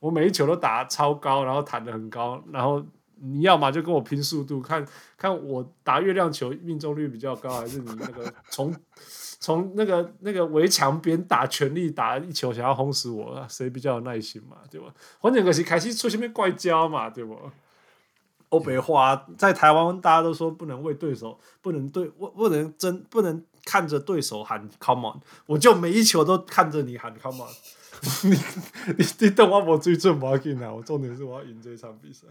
[0.00, 2.82] 我每一球都打超高，然后弹得很高，然后
[3.22, 8.74] 你要么就跟我拼速度，看看我打月亮球命中率比较高，还是你那个从。
[9.44, 14.58] 从那个那个围墙边打全力打一球，想要轰死我，谁比较有耐心嘛？
[14.70, 14.94] 对吧？
[15.20, 17.36] 反正可是开始出现怪胶嘛，对不？
[18.50, 27.50] 欧北华在台湾，大家都说不能为对手，不能对，不不能真，不能看着对手喊 come on，我就每一球都看着你喊 come on，
[28.30, 28.36] 你
[28.96, 30.72] 你你等我我最准不要紧啊！
[30.72, 32.28] 我重点是我要赢这场比赛，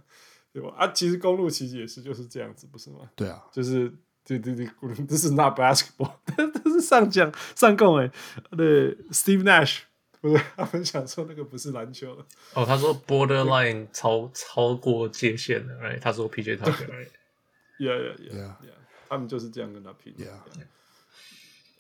[0.54, 0.74] 对吧？
[0.78, 3.10] 啊，其实公路其实也是就是这样子，不是吗？
[3.16, 3.92] 对啊，就是。
[4.24, 4.68] 对对对
[5.08, 6.14] ，This is not basketball，
[6.64, 8.12] 这是上将上供哎，
[8.56, 9.80] 对，Steve Nash，
[10.22, 12.16] 不是他们想说那个不是篮球
[12.54, 16.00] 哦，他说 borderline 超超过界限了，right？
[16.00, 18.74] 他说 PJ Tucker，right？Yeah yeah yeah yeah，
[19.10, 20.14] 他们就是这样跟他拼。
[20.14, 20.30] Yeah.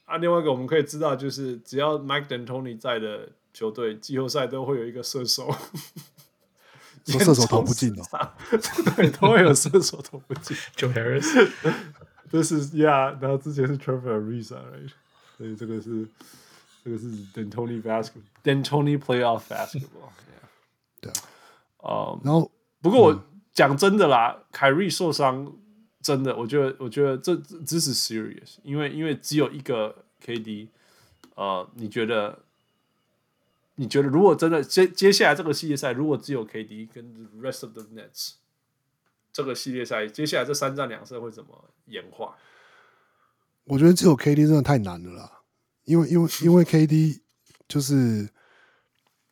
[0.05, 5.47] 啊，另外一个我们可以知道，就是只要 Mike D'Antoni 在的球队，季后赛都会有一个射手。
[7.05, 8.31] 说射手投不进哦，
[8.95, 10.55] 对，都会有射手投不进。
[10.75, 11.49] Joe Harris，
[12.31, 14.91] 这是 Yeah，然后之前是 Trevor Ariza，right？
[15.37, 16.07] 所以这个是
[16.83, 20.11] 这个是 D'Antoni basketball，D'Antoni playoff basketball。
[20.99, 21.15] 对啊，
[21.77, 25.51] 哦，然后不过我讲真的啦，凯瑞受伤，
[26.01, 27.35] 真的，我觉得我觉得这
[27.65, 30.67] 这是 serious，因为因为只有一个 KD，
[31.35, 32.39] 呃，你觉得？
[33.81, 37.03] 你觉得如果真的接接下来这个系列赛，如果只有 KD 跟
[37.41, 38.33] rest of the Nets，
[39.33, 42.35] 这个系列赛接下来这三战两胜会怎么演化？
[43.63, 45.41] 我觉得只有 KD 真的太难了啦，
[45.85, 47.21] 因为因为 因为 KD
[47.67, 48.29] 就是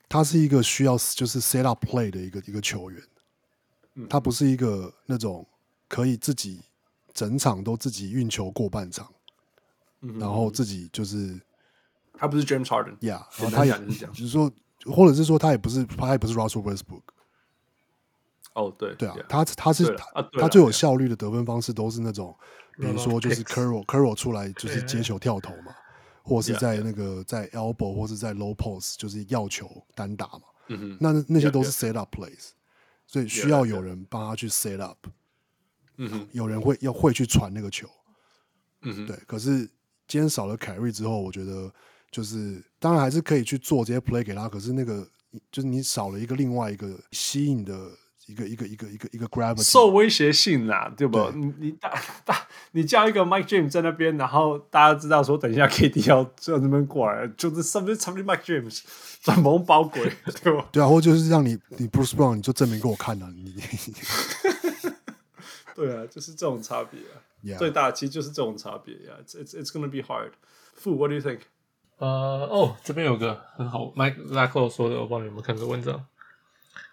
[0.07, 3.03] 他是一个需要就是 set up play 的一个一个球员，
[4.09, 5.47] 他不是一个那种
[5.87, 6.61] 可以自己
[7.13, 9.13] 整场都自己运球过半场，
[9.99, 11.39] 然后自己就是。
[12.19, 14.51] 他不是 James Harden，Yeah，然后他也是讲，就是说，
[14.85, 17.01] 或者是说，他也不是，他也不是 Russell Westbrook。
[18.53, 22.35] 哦，对，对啊，他他是他他最有效率的得分方式都是那种，
[22.77, 25.73] 比如说就是 Curl Curl 出来就是接球跳投嘛，
[26.23, 30.41] 或者是在那个在 Elbow 或是在 Low Post 就是要球单打嘛。
[30.67, 32.49] 嗯哼，那那些都是 Set Up Plays，
[33.07, 35.07] 所以需要有人帮他去 Set Up。
[35.95, 37.87] 嗯哼，有人会要会去传那个球。
[38.81, 39.15] 嗯哼，对。
[39.25, 39.59] 可是
[40.07, 41.71] 今天少了凯瑞之后，我觉得。
[42.11, 45.07] 就是当然还是可以去做这些 play 给他，可是那个
[45.51, 47.73] 就是你少了一个另外一个吸引的
[48.27, 51.17] 一个一个一个一个一个 gravity，受威胁性啦，对不？
[51.17, 51.93] 对你你大
[52.25, 58.81] 大你叫一个 Mike James 在那边，然后大家知道说等一下 KD 要从那边过来，就是 something something Mike James
[59.21, 60.11] 转萌包鬼，
[60.43, 60.67] 对吧？
[60.71, 63.55] 对啊，或者就是让你你 Bruce Brown 你就证明给我看啊，你
[65.75, 66.99] 对啊，就是这种差别.
[67.57, 69.13] 最大其实就是这种差别呀。
[69.25, 69.43] Yeah.
[69.43, 70.31] It's it's gonna be hard.
[70.75, 71.39] Fu, what do you think?
[71.99, 76.05] 呃哦，这边有个很好，Mike Laco 说的，我帮你们看个文章。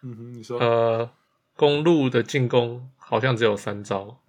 [0.03, 0.59] 嗯哼，你说。
[0.61, 1.11] 呃，
[1.57, 4.21] 公路的进攻好像只有三招。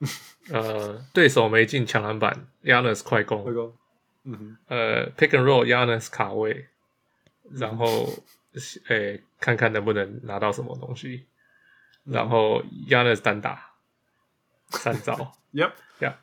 [0.50, 3.44] 呃，对手没进抢篮板，Giannis 快攻。
[3.44, 3.72] 快攻。
[4.24, 4.56] 嗯哼。
[4.68, 6.66] 呃，Pick and Roll，Giannis 卡位，
[7.50, 8.08] 然后
[8.88, 11.26] 诶、欸，看看能不能拿到什么东西。
[12.04, 13.70] 然后 Giannis 单打，
[14.70, 15.32] 三招。
[15.52, 15.72] Yep。
[16.00, 16.14] Yeah。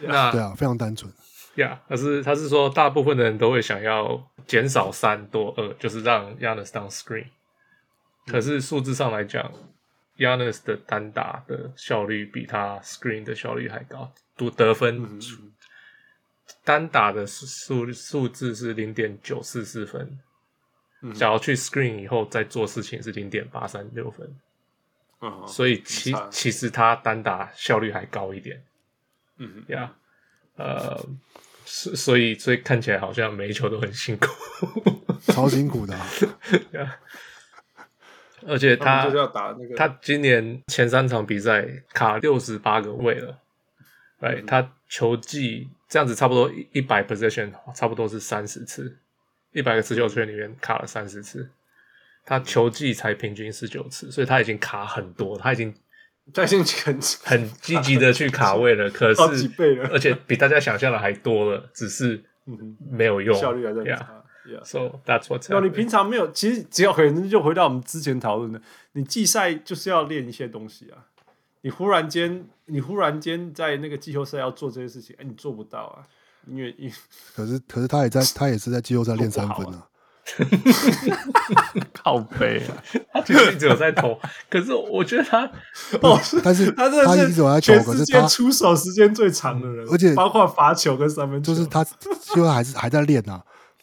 [0.00, 1.12] 那对啊，非常单纯。
[1.56, 7.26] 呀，可、yeah, 是他是说，大部分的人都会想要减少三多二，就是让 Giannis 当 screen。
[8.26, 9.52] 可是数字上来讲
[10.16, 15.20] ，Giannis 的单打的效率比他 screen 的效率还高，得得分、嗯、
[16.64, 20.18] 单打的数数字是零点九四四分，
[21.14, 24.28] 想要、嗯、去 screen 以后再做事情是零点八三六分。
[25.22, 28.62] 嗯、所以其其实他单打效率还高一点。
[29.38, 30.05] 嗯呀，yeah,
[30.56, 31.04] 呃。
[31.68, 34.28] 所所以所以看起来好像每一球都很辛苦，
[35.32, 36.06] 超辛苦的、啊。
[38.46, 43.36] 而且他，他就是要打那个，他今年前三场比赛卡六十八个位了。
[44.20, 48.96] 哎、嗯，他球技这样子差不多一百 possession，差不多是三十次，
[49.50, 51.50] 一百个持球圈里面卡了三十次。
[52.24, 55.74] 他球技才平均十九次，所以他已经卡很多，他已经。
[56.34, 62.22] 在进很很积极的去卡位了， 可是几倍了，而且比大家想象的还多了，只是
[62.90, 64.22] 没有用，效率还在差。
[64.48, 65.48] Yeah, so that's what's。
[65.50, 68.60] 那你平常没有，其实只要可能就回到我们之前讨论的，
[68.92, 71.06] 你季赛就是要练一些东西啊。
[71.62, 76.06] 你忽然间，你忽然间在那个季后赛要做这些事情，哎，你做不到啊，
[76.46, 76.88] 因为因
[77.34, 79.88] 可是可是他也在，他也是在季后赛练三分啊。
[81.94, 82.74] 靠背啊！
[83.12, 84.18] 他其实一直有在投，
[84.50, 85.44] 可是我觉得他
[86.02, 93.40] 哦，但是他真的是全世界出手时间最长的人，而且包括罚球跟三分球，就是他最后还是还在练啊，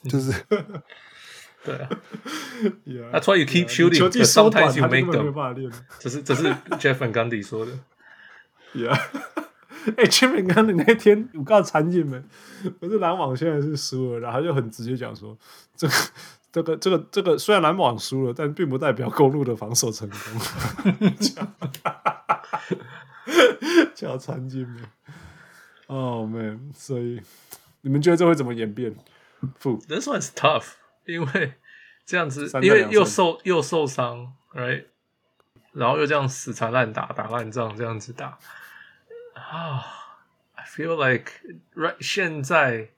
[0.10, 0.32] 就是
[1.63, 1.89] 对啊。
[3.13, 5.71] That's why you keep shooting，球技缩短，他根本没办法练。
[5.99, 7.71] 这是这是 Jeff Van Gundy 说的。
[8.75, 8.99] Yeah，
[9.98, 12.24] 哎，Jeff Van Gundy 那天我告诉残疾们，
[12.80, 15.38] 不是篮网现在是输了，然后他就很直接讲说
[15.76, 15.93] 这个。
[16.54, 20.19] 这个这个这个虽然篮网输了，但并不代表公路的防守成功。
[23.96, 24.82] 叫参进吗？
[25.88, 26.69] 哦，man！
[26.76, 27.19] 所以
[27.82, 28.96] 你们觉得这会怎么演变
[29.88, 30.74] ？This one's tough，
[31.06, 31.54] 因为
[32.06, 34.86] 这样子，因为又受又受伤，right？
[35.72, 38.38] 然后又这样死缠烂打，打烂仗，这样子打
[39.49, 39.86] 啊，
[40.56, 41.32] I feel like
[41.75, 42.89] right 现在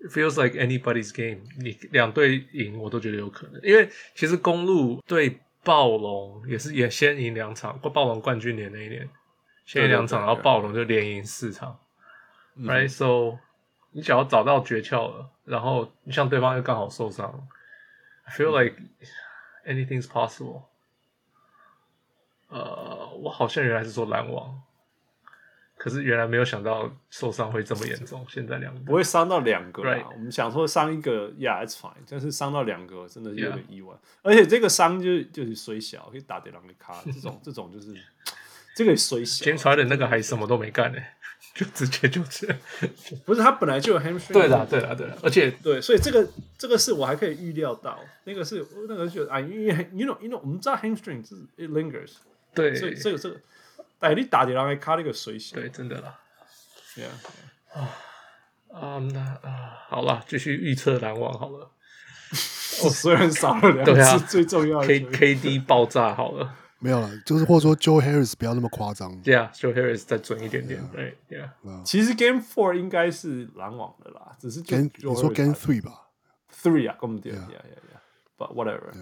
[0.00, 1.42] it feels like anybody's game。
[1.58, 9.08] 你两队赢我都觉得有可能，因为其实公路对暴龙也是也先赢两场，过暴龙冠军年那一年
[9.64, 11.78] 先赢两场，然后暴龙就连赢四场。
[12.56, 13.38] Right, so
[13.92, 17.46] 你只要找到诀窍了，然后你像对方又刚好受伤
[18.24, 18.76] ，I feel like
[19.64, 20.64] anything's possible。
[22.48, 24.60] 呃，我好像原来是说篮网。
[25.88, 29.94] 可是原来没有想到受伤会这么严重，现在两个不会伤到两个啊。
[29.94, 30.04] Right.
[30.14, 31.92] 我们想说伤一个，Yeah，it's fine。
[32.08, 33.94] 但是伤到两个，真的是有点意外。
[34.22, 37.02] 而且这个伤就就是虽小，可以打点两个卡。
[37.10, 37.94] 这种这种就是
[38.76, 39.46] 这个虽小。
[39.46, 40.98] James Harden 那个还什么都没干呢，
[41.54, 42.58] 就直接就这样。
[43.24, 44.32] 不是他本来就有 hamstring。
[44.32, 45.18] 对的，对的，对的。
[45.22, 47.98] 而且对，所以这个这个是我还可以预料到。
[48.24, 52.16] 那个是那个就啊，因为 you know you know 我们知道 hamstring 是 it lingers。
[52.54, 53.40] 对，所以这个这个，
[54.00, 55.56] 哎，你打掉两个卡那个衰小。
[55.56, 56.18] 对，真的啦。
[56.96, 57.78] Yeah.
[57.78, 57.90] 啊
[58.72, 61.70] 啊，那啊，好了，继续预测篮网好了。
[62.84, 69.20] 我虽然少了两次，啊、最重要的 K K D 爆炸好了，没有了，就是或者说 Joe Harris 不要那么夸张。
[69.22, 70.86] 对啊，Joe Harris 再准一点点。
[70.92, 71.82] 对，Yeah。
[71.84, 76.08] 其实 Game Four 应该是篮网的啦，只是 Game 你说 Game Three 吧
[76.52, 78.92] ？Three 啊，根本对，Yeah Yeah Yeah，But whatever。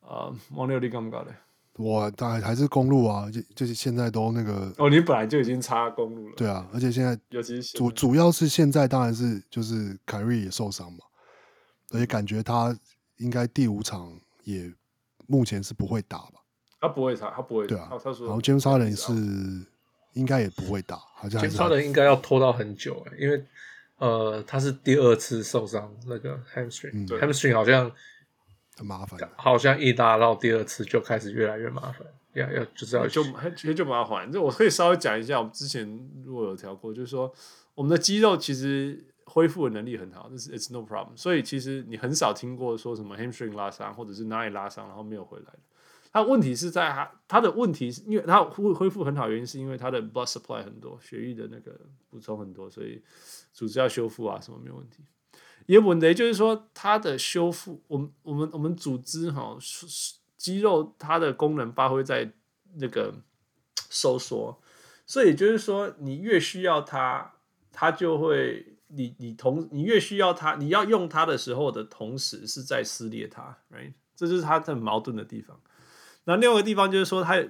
[0.00, 1.34] 呃，王六你干嘛搞的？
[1.78, 6.34] 我当然还是公路啊，就就是现在都那个哦，你本来就已经插公路了。
[6.34, 11.00] 对啊，而且现在尤其是主主要是现在当然是就是凯瑞也受伤嘛，
[11.90, 12.74] 而且感觉他
[13.18, 14.10] 应该第五场
[14.44, 14.72] 也
[15.26, 16.40] 目前是不会打吧？
[16.80, 17.66] 他不会打，他不会。
[17.66, 18.26] 对啊，他说。
[18.26, 19.66] 然后 James Harden 是
[20.14, 23.44] 应该也不会打，好像 James Harden 应该要拖到很久哎，因为
[23.98, 27.92] 呃他是第二次受伤，那个 hamstring，hamstring 好像。
[28.76, 33.22] 很麻烦，好像一打到第二次就开始越来越麻烦，要要就是要就
[33.54, 34.30] 其实就麻烦。
[34.30, 37.32] 这我可以稍微讲一下，我们之前如果有调过，就是说
[37.74, 41.16] 我们的肌肉其实恢复的能力很好，这是 it's no problem。
[41.16, 45.58] 所以其实你很少听过说什么 hamstring 拉伤或者是哪里拉伤然后没有回来的。
[46.12, 51.78] 他问题是在他他的问题是因为他恢恢复很好，原因是因为他的 blood supply 很多，血液的那个
[52.10, 53.02] 补充很多，所以
[53.52, 55.02] 组织要修复啊什么没有问题。
[55.66, 59.56] 也问题就是说，它的修复，我们我们我们组织哈，
[60.36, 62.32] 肌肉它的功能发挥在
[62.76, 63.12] 那个
[63.90, 64.60] 收缩，
[65.04, 67.34] 所以就是说，你越需要它，
[67.72, 73.92] 它就会，你你同你越需要它，你要用它的时候的同时是在撕裂它，right？
[74.14, 75.60] 这就是它很矛盾的地方。
[76.24, 77.44] 那另外一个地方就是说，它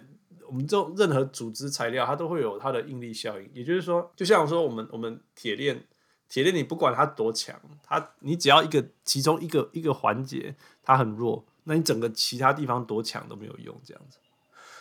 [0.46, 5.86] 我们这种任何组织材料，它都会有它的应力效应，也就是说，就像说我们我们铁链。
[6.28, 13.74] 铁链，你不管它多强，它你只要一个其中一个一个环节它很弱，那你整个其他地方多强都没有用。
[13.84, 14.18] 这样子，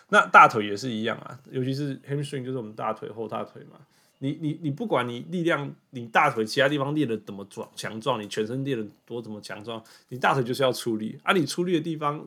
[0.09, 3.77] 那大腿也是一样啊，尤其是 hamstring 就是我们大腿后大腿嘛。
[4.19, 11.33] 你你你不管你力量，你大腿其他地方练得怎么壮强壮，你全身练得多怎么强壮，你大腿就是要出力啊。
[11.33, 12.25] 你出力的地方，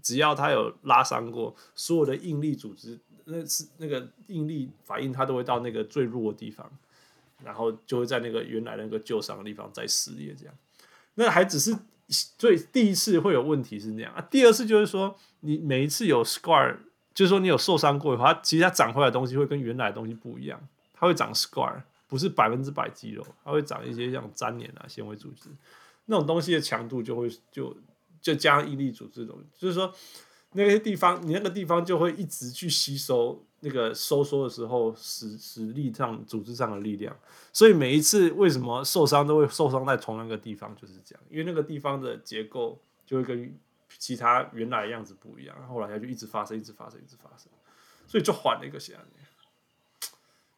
[0.00, 6.70] 只要它有拉伤过，所有的应力组织，那是那个应力反应，它都会到那个最弱的地方。
[7.42, 10.54] 然后就会在那个原来那个旧伤的地方再撕裂，这样，
[11.14, 11.76] 那还只是
[12.36, 14.20] 最第一次会有问题是那样啊。
[14.30, 16.76] 第二次就是说，你每一次有 scar，
[17.14, 20.60] 就是说你有受伤过的话，其实它长回来的东西会跟原来的东西不一样，
[20.92, 25.48] 它会长 scar，不是百分之百肌肉，它会长一些像粘连啊、纤维组织，
[26.06, 27.76] 那种东西的强度就会就
[28.20, 29.92] 就加上应力组织这种，就是说
[30.54, 33.44] 那些地方你那个地方就会一直去吸收。
[33.66, 37.16] 那个收缩的时候，实实力上组织上的力量，
[37.50, 43.58] 所以每一次为什么受伤都会受伤在同一个地方，就是这样，因为那个地方的结构就会跟
[43.96, 47.50] 其他原来的样子不一样，后来它就一直发生，一直发生，一直发生，
[48.06, 49.04] 所以就缓了一个下来。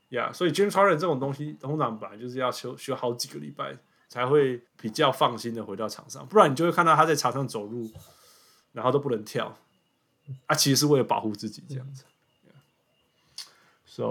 [0.09, 3.79] 呀，所以 James Harden 这种东西通常本来就是要休休好几个礼拜
[4.09, 7.89] 才会比较放心的回到场上，不然你就会看到他在场上走路，
[8.73, 9.57] 然后都不能跳，
[10.47, 12.05] 啊，其实是为了保护自己这样子。
[13.87, 14.03] So，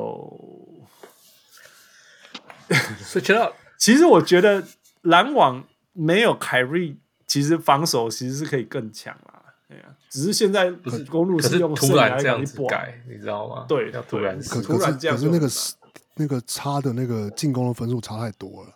[3.04, 4.66] 所以其实其实我觉得
[5.02, 5.64] 篮网
[5.94, 6.98] 没有凯瑞，
[7.28, 9.44] 其实防守其实是可以更强啦。
[9.68, 13.66] 对啊，只是现在不是公路是用突然这样子改，你知道吗？
[13.68, 15.50] 对，要突然可突然这样，可是那个
[16.16, 18.76] 那个差的那个进攻的分数差太多了。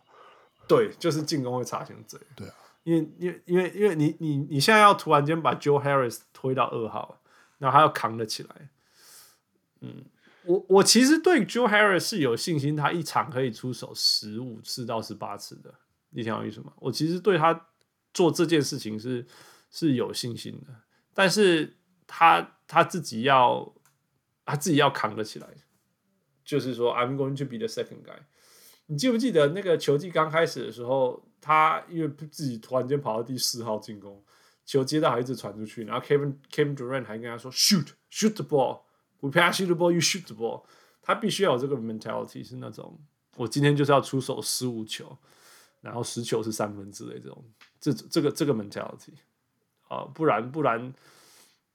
[0.67, 2.27] 对，就是进攻会差成这样。
[2.35, 7.18] 对啊，因为因为因为因为你你你现在要突然间把 Joe Harris 推到二号，
[7.59, 8.69] 然后还要扛得起来，
[9.81, 10.05] 嗯。
[10.45, 15.71] 我我其实对 Joe Harris 是有信心，他一场可以出手十五次到十八次的。
[16.11, 16.73] 你想要意思吗？
[16.77, 17.67] 我其实对他
[18.13, 19.27] 做这件事情是
[19.69, 20.73] 是有信心的，
[21.13, 23.75] 但是他他自己要
[24.43, 25.47] 他自己要扛得起来，
[26.43, 28.17] 就是说 I'm going to be the second guy。
[28.87, 34.23] 你记不记得那个球季刚开始的时候，他因为自己突然间跑到第四号进攻，
[34.71, 40.63] 球接到还一直传出去，然后 Kevin Kevin Durant 还跟他说 Shoot shoot the ball，we pass you the ball，you shoot the ball。
[41.01, 42.99] 他必须要有这个 mentality，是那种
[43.37, 45.17] 我今天就是要出手十五球，
[45.81, 47.43] 然后十球是三分之类这种，
[47.79, 49.13] 这这个这个 mentality
[49.87, 50.93] 啊，不然不然，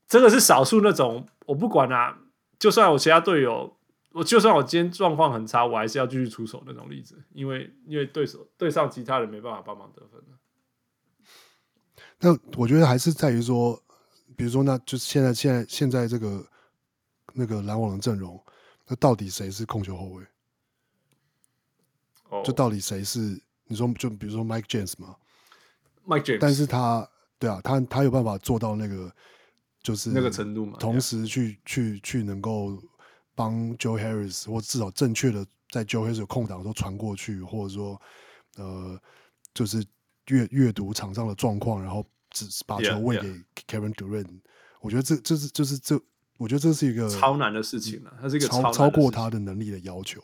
[0.07, 2.18] 真的是少数那种我不管啊，
[2.59, 3.76] 就算我其他队友。
[4.12, 10.22] 我就算我今天状况很差，我还是要继续出手那种例子，因为因为对手对上其他人没办法帮忙得分。
[12.19, 13.81] 那我觉得还是在于说，
[14.37, 16.47] 比如说，那就是现在现在现在这个
[17.33, 18.43] 那个篮网的阵容，
[18.87, 20.25] 那到底谁是控球后卫？
[22.31, 25.17] 哦，就到底谁是你说就比如说 Mike James 嘛
[26.07, 27.09] ，Mike James，但是他
[27.39, 29.15] 对啊，他他有办法做到那个
[29.83, 32.83] 就是那个程度嘛，同时去去去能够。
[33.37, 38.01] 帮 Joe Harris，或至少正确的在 Joe Harris 有空档的时候传过去，或者说，
[38.55, 38.97] 呃，
[39.53, 39.85] 就是
[40.29, 43.29] 阅阅读场上的状况，然后只把球喂给
[43.66, 44.41] Kevin Durant。
[44.81, 46.01] 我觉得这这是就是这，
[46.37, 50.20] 我觉得这是一个超难的事情了，它是一个超超过他的能力的要求。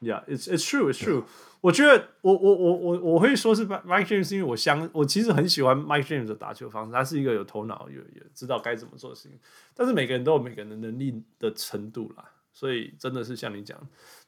[0.00, 1.24] Yeah，it's it's true, it's true。
[1.60, 9.38] 我觉得我我我我我会说是 Mike James，因为我相我其实很喜欢 Mike James 的打球方式，他是一个有头脑、有也知道该怎么做的事情。
[9.72, 12.28] 但是每个人都有每个人的能力的程度啦。
[12.52, 13.78] 所以真的是像你讲，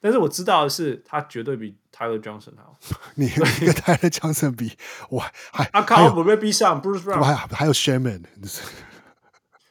[0.01, 2.77] 但是我知道的是，他绝对比 Tyler Johnson 好。
[3.15, 4.73] 你跟 Tyler Johnson 比，
[5.11, 5.21] 我
[5.53, 8.23] 还阿卡不被逼上，Bruce Brown 还还有 Sherman。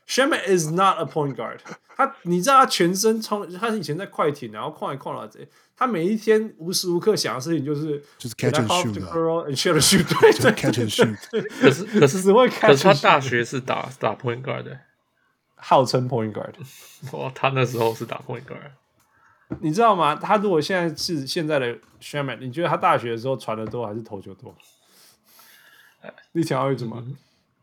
[0.07, 1.59] Sherman is not a point guard。
[1.95, 5.39] 他你知道他全身冲，他以前在快艇，然后旷一旷了这，
[5.75, 11.15] 他每一天无时无刻想的事情就是就是 catch and shoot and shoot，对对 catch and shoot。
[11.61, 14.79] 可是可是只会 catch，可是他大学是打打 point guard 的。
[15.63, 16.53] 号称 point guard，
[17.17, 18.71] 哇，他那时候是打 point guard，
[19.61, 20.13] 你知道吗？
[20.13, 24.53] 他如果现在是现在的 Shamet，你觉得他大学的时候传的多还是投球多？
[26.33, 27.01] 你想要为什么？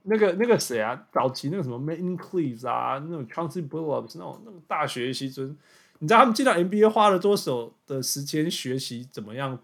[0.05, 0.99] 那个那个谁啊？
[1.13, 5.55] 早期那个什么 Main Cleaves 啊，那种 Chauncey Billups 那种那种大学习尊，
[5.99, 9.59] 你知道他们进到 NBA 花了多少的时间学习怎么样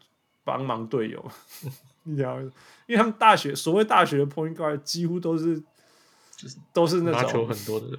[0.44, 1.24] 帮忙队友？
[2.04, 2.50] 你想要，因
[2.88, 5.58] 为他们大学所谓大学的 point guard 几乎都是
[6.36, 7.98] 就是都是那种球很多的人。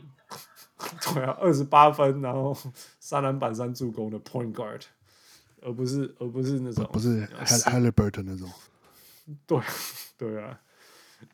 [1.14, 2.56] 对啊，二十八分，然后
[3.00, 4.82] 三篮板、三助攻的 point guard，
[5.64, 8.48] 而不是而不是那种不是 Haliburton 那种。
[9.48, 9.60] 对
[10.18, 10.60] 对啊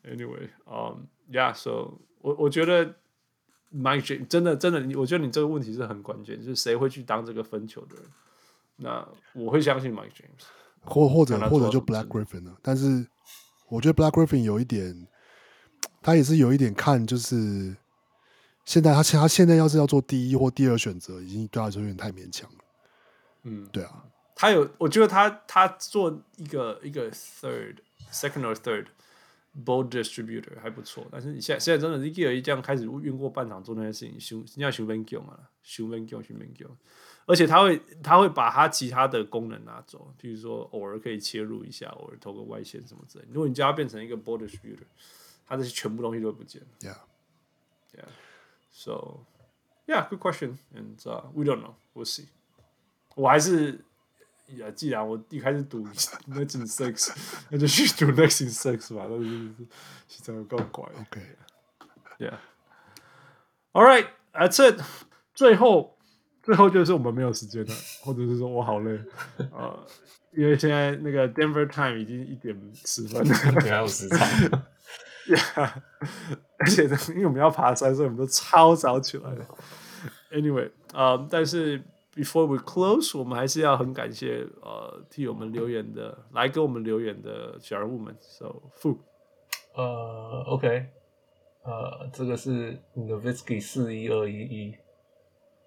[0.02, 2.86] ，Anyway，嗯、um,，Yeah，So 我我觉得
[3.70, 8.04] Mike James 真的真的，我觉得你这个问题是很关键，就是谁会去当这个分球的人？
[8.76, 10.46] 那我会相信 Mike James，
[10.80, 12.56] 或或者或者就 Black Griffin 呢？
[12.62, 13.06] 但是
[13.68, 15.06] 我觉得 Black Griffin 有一点，
[16.00, 17.76] 他也是有一点看就是。
[18.64, 22.58] 现在他现他现在要是要做第一或第二选择，已经对他来说有点太勉强了。
[23.42, 24.04] 嗯，对啊，
[24.34, 27.76] 他有，我觉得他他做一个一个 third
[28.10, 28.86] second or third
[29.64, 31.06] ball distributor 还不错。
[31.10, 36.68] 但是你现在现在真的是一个一这样开始运过半场做那些事情，修人家修 van 嘛，修 van 修 van
[37.26, 43.24] 而且他会他会把他其他的功能拿走，比如说偶尔可以切入一下，偶尔投个外线什么之类。
[43.30, 44.84] 如果你叫他变成一个 ball distributor，
[45.46, 46.60] 他这些全部东西都不见。
[46.80, 48.04] Yeah，yeah。
[48.73, 49.25] So,
[49.87, 51.75] yeah, good question, and uh, we don't know.
[51.93, 52.27] We'll see.
[53.15, 53.83] 我还是，
[54.55, 57.13] 呀，既然我一开始赌 Knicks in six，
[57.49, 59.05] 那就去赌 Knicks in six 吧。
[59.09, 59.51] 但是
[60.07, 60.85] 现在有够怪。
[61.01, 61.21] OK,
[62.19, 62.37] yeah.
[63.73, 64.81] All right, that's it.
[65.33, 65.97] 最后，
[66.41, 68.99] 最后就是我们没有时间了，或者是说我好累
[69.51, 69.87] 呃，
[70.31, 72.55] 因为现在那个 Denver time 已经一点
[72.85, 74.25] 十分了，还有时差。
[75.27, 75.81] Yeah.
[76.64, 79.46] 而且呢，因为我们要爬山，所以我们都超早起来的。
[80.30, 81.78] Anyway，呃、um，但是
[82.14, 88.16] before we close，我们还是要很感谢呃替我们留言的，来给我们留言的小人物们。
[88.20, 88.96] So Fu，
[89.74, 90.86] 呃，OK，
[91.64, 94.74] 呃，这个是 Novitzky 四一二一一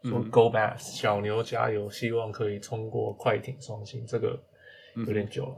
[0.10, 4.04] 说 Go Bass，小牛加油，希望可以冲过快艇双星。
[4.08, 4.40] 这个
[4.96, 5.56] 有点久了、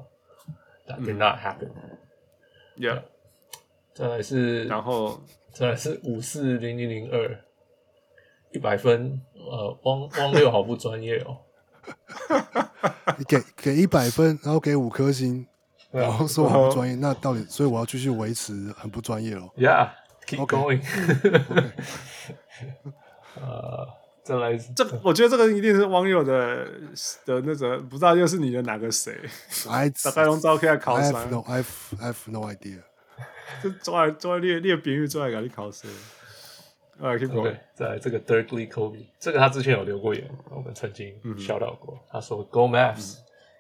[0.48, 0.54] 嗯、
[0.88, 1.72] ，That did not happen。
[2.78, 3.04] Yeah。
[4.00, 5.22] 再来是，然后
[5.54, 7.38] 再来是五四零零零二，
[8.54, 9.22] 一百分。
[9.34, 11.38] 呃，汪汪六好不专业哦。
[13.18, 15.46] 你 给给一百分，然后给五颗星，
[15.92, 17.44] 然后说我不专业，那到底？
[17.50, 19.50] 所以我要继续维持很不专业哦。
[19.58, 20.82] Yeah，keep going。
[23.42, 23.88] 呃，
[24.24, 26.66] 再来，这我觉得这个一定是网友的
[27.26, 29.14] 的那个，不知道又是你的哪个谁？
[30.06, 31.26] 大概用照片考出来。
[31.26, 31.66] No, I have,
[32.00, 32.84] I have no idea.
[33.64, 35.88] 就抓来抓来练练别人抓来给你考试
[37.00, 37.58] 啊，keep going。
[37.74, 41.98] 在这个 Dirk Lee Kobe，这个他之前有留过言，我们曾经笑到过。
[42.10, 43.18] 他说：“Go Maps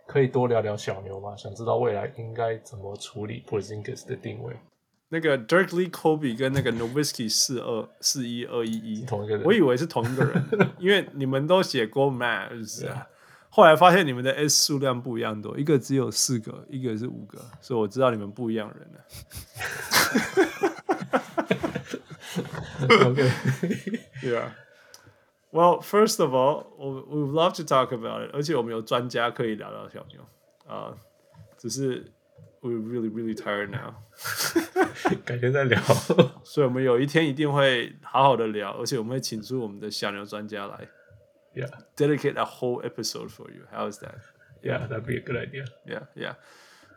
[0.07, 1.35] 可以多聊聊小牛吗？
[1.37, 4.53] 想知道未来应该怎么处理 Porzingis 的定位。”
[5.11, 9.43] 那个 Dirk Lee Kobe 跟那个 Nowitzki 四二四一二一一，同一个人。
[9.45, 10.43] 我以为是同一个人，
[10.77, 13.07] 因为你们都写 Go Maps 啊。
[13.49, 18.99] 后来发现你们的 S 数量不一样多，一个只有四个，一个是五个，所以我知道你们不一样人了。
[23.09, 23.31] OK，
[24.21, 24.55] 对啊。
[25.51, 30.21] Well, first of all, we would love to talk about it，而且我们有专家可以聊聊小牛
[30.67, 30.91] 啊。
[30.91, 30.97] Uh,
[31.57, 32.13] 只是
[32.61, 33.95] we really, really tired now，
[35.25, 35.81] 改天再聊。
[36.43, 40.87] 所以我们有一天一定会好好的聊，而且我们会请出我们的小牛专家来。
[41.55, 43.65] Yeah, dedicate a whole episode for you.
[43.71, 44.15] How is that?
[44.61, 45.65] Yeah, that'd be a good idea.
[45.85, 46.35] Yeah, yeah.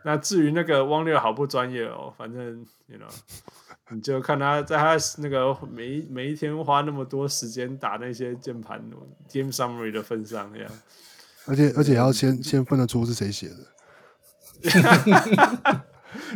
[0.03, 3.09] 那至于那个汪六好不专业哦，反正 you know，
[3.89, 8.83] 你就看他在他那个每一每一天花那么多时间打那些键盘
[9.31, 10.71] game summary 的份上，呀、yeah.，
[11.47, 13.57] 而且而且要先先分得出是谁写的，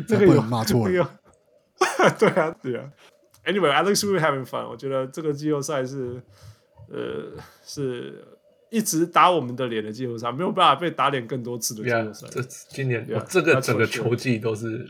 [0.07, 1.20] 这个有骂错了，
[2.18, 2.89] 对啊对啊。
[3.45, 4.68] Anyway, I think we're having fun.
[4.68, 6.22] 我觉得这个季后赛是
[6.89, 8.33] 呃是。
[8.69, 12.27] 一直打我们的脸的季后赛，没有办法被打脸更多次的季后赛。
[12.27, 14.85] Yeah, 这今年、yeah, 这个整个球季都是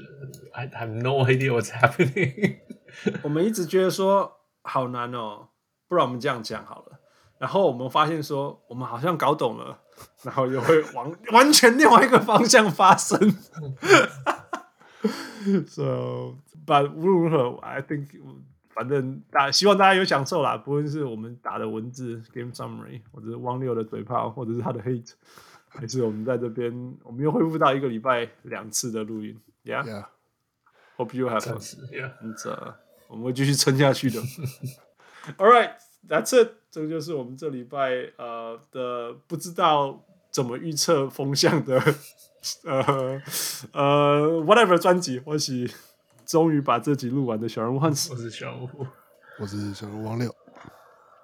[0.51, 2.55] I have no idea what's happening。
[3.21, 5.49] 我们一直觉得说好难哦，
[5.87, 6.99] 不然我们这样讲好了。
[7.37, 9.79] 然后我们发现说我们好像搞懂了，
[10.23, 13.19] 然后又会往完全另外一个方向发生。
[15.67, 16.33] So,
[16.65, 18.07] but 无论如何，I think。
[18.78, 25.13] 反正大希望大家有享受啦，不论是我们打的文字 game summary，或者是汪六的嘴炮，或者是他的 hate，
[25.67, 29.36] 还是我们在这边，我们又恢复到一个礼拜两次的录音。
[29.65, 31.15] Yeah，hope yeah.
[31.17, 31.57] you have fun.
[31.89, 32.75] Yeah，嗯，这
[33.07, 34.21] 我们会继续撑下去的。
[35.38, 41.82] All right，that's it，这个就是我们这礼拜呃的不知道怎么预测风向的
[42.63, 43.19] 呃
[43.71, 45.67] 呃 whatever 专辑，或许。
[46.28, 48.69] 终于把这集录完的小人物汉斯，我是小人物，
[49.39, 50.30] 我是小人物王六。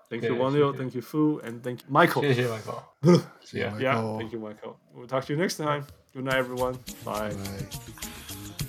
[0.10, 2.22] Thank you 王六，Thank you Fu and Thank you Michael。
[2.22, 3.22] 谢谢 Michael。
[3.52, 4.18] Yeah, yeah.
[4.18, 4.76] Thank you Michael.
[4.96, 5.84] We'll talk to you next time.
[6.14, 6.76] Good night, everyone.
[7.04, 7.32] Bye.
[7.32, 7.66] Bye.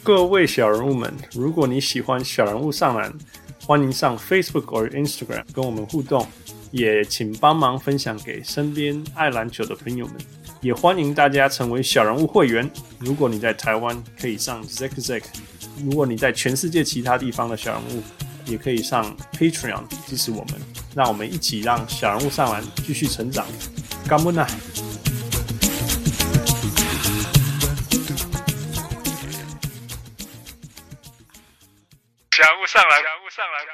[0.02, 3.16] 各位小人物们，如果你喜欢小人物上篮，
[3.64, 6.26] 欢迎上 Facebook 或 Instagram 跟我们互动，
[6.72, 10.16] 也请帮忙分享给身边爱篮球的朋友们。
[10.62, 12.68] 也欢迎大家成为小人物会员。
[12.98, 15.22] 如果你在台湾，可以上 Zack Zack。
[15.82, 18.02] 如果你在全世界其他地方的小人物，
[18.46, 20.60] 也可以上 Patreon 支持我们，
[20.94, 23.46] 让我们一起让小人物上完继续成长。
[24.08, 24.46] 干杯呐！
[32.30, 33.73] 小人物上来，小人物上来。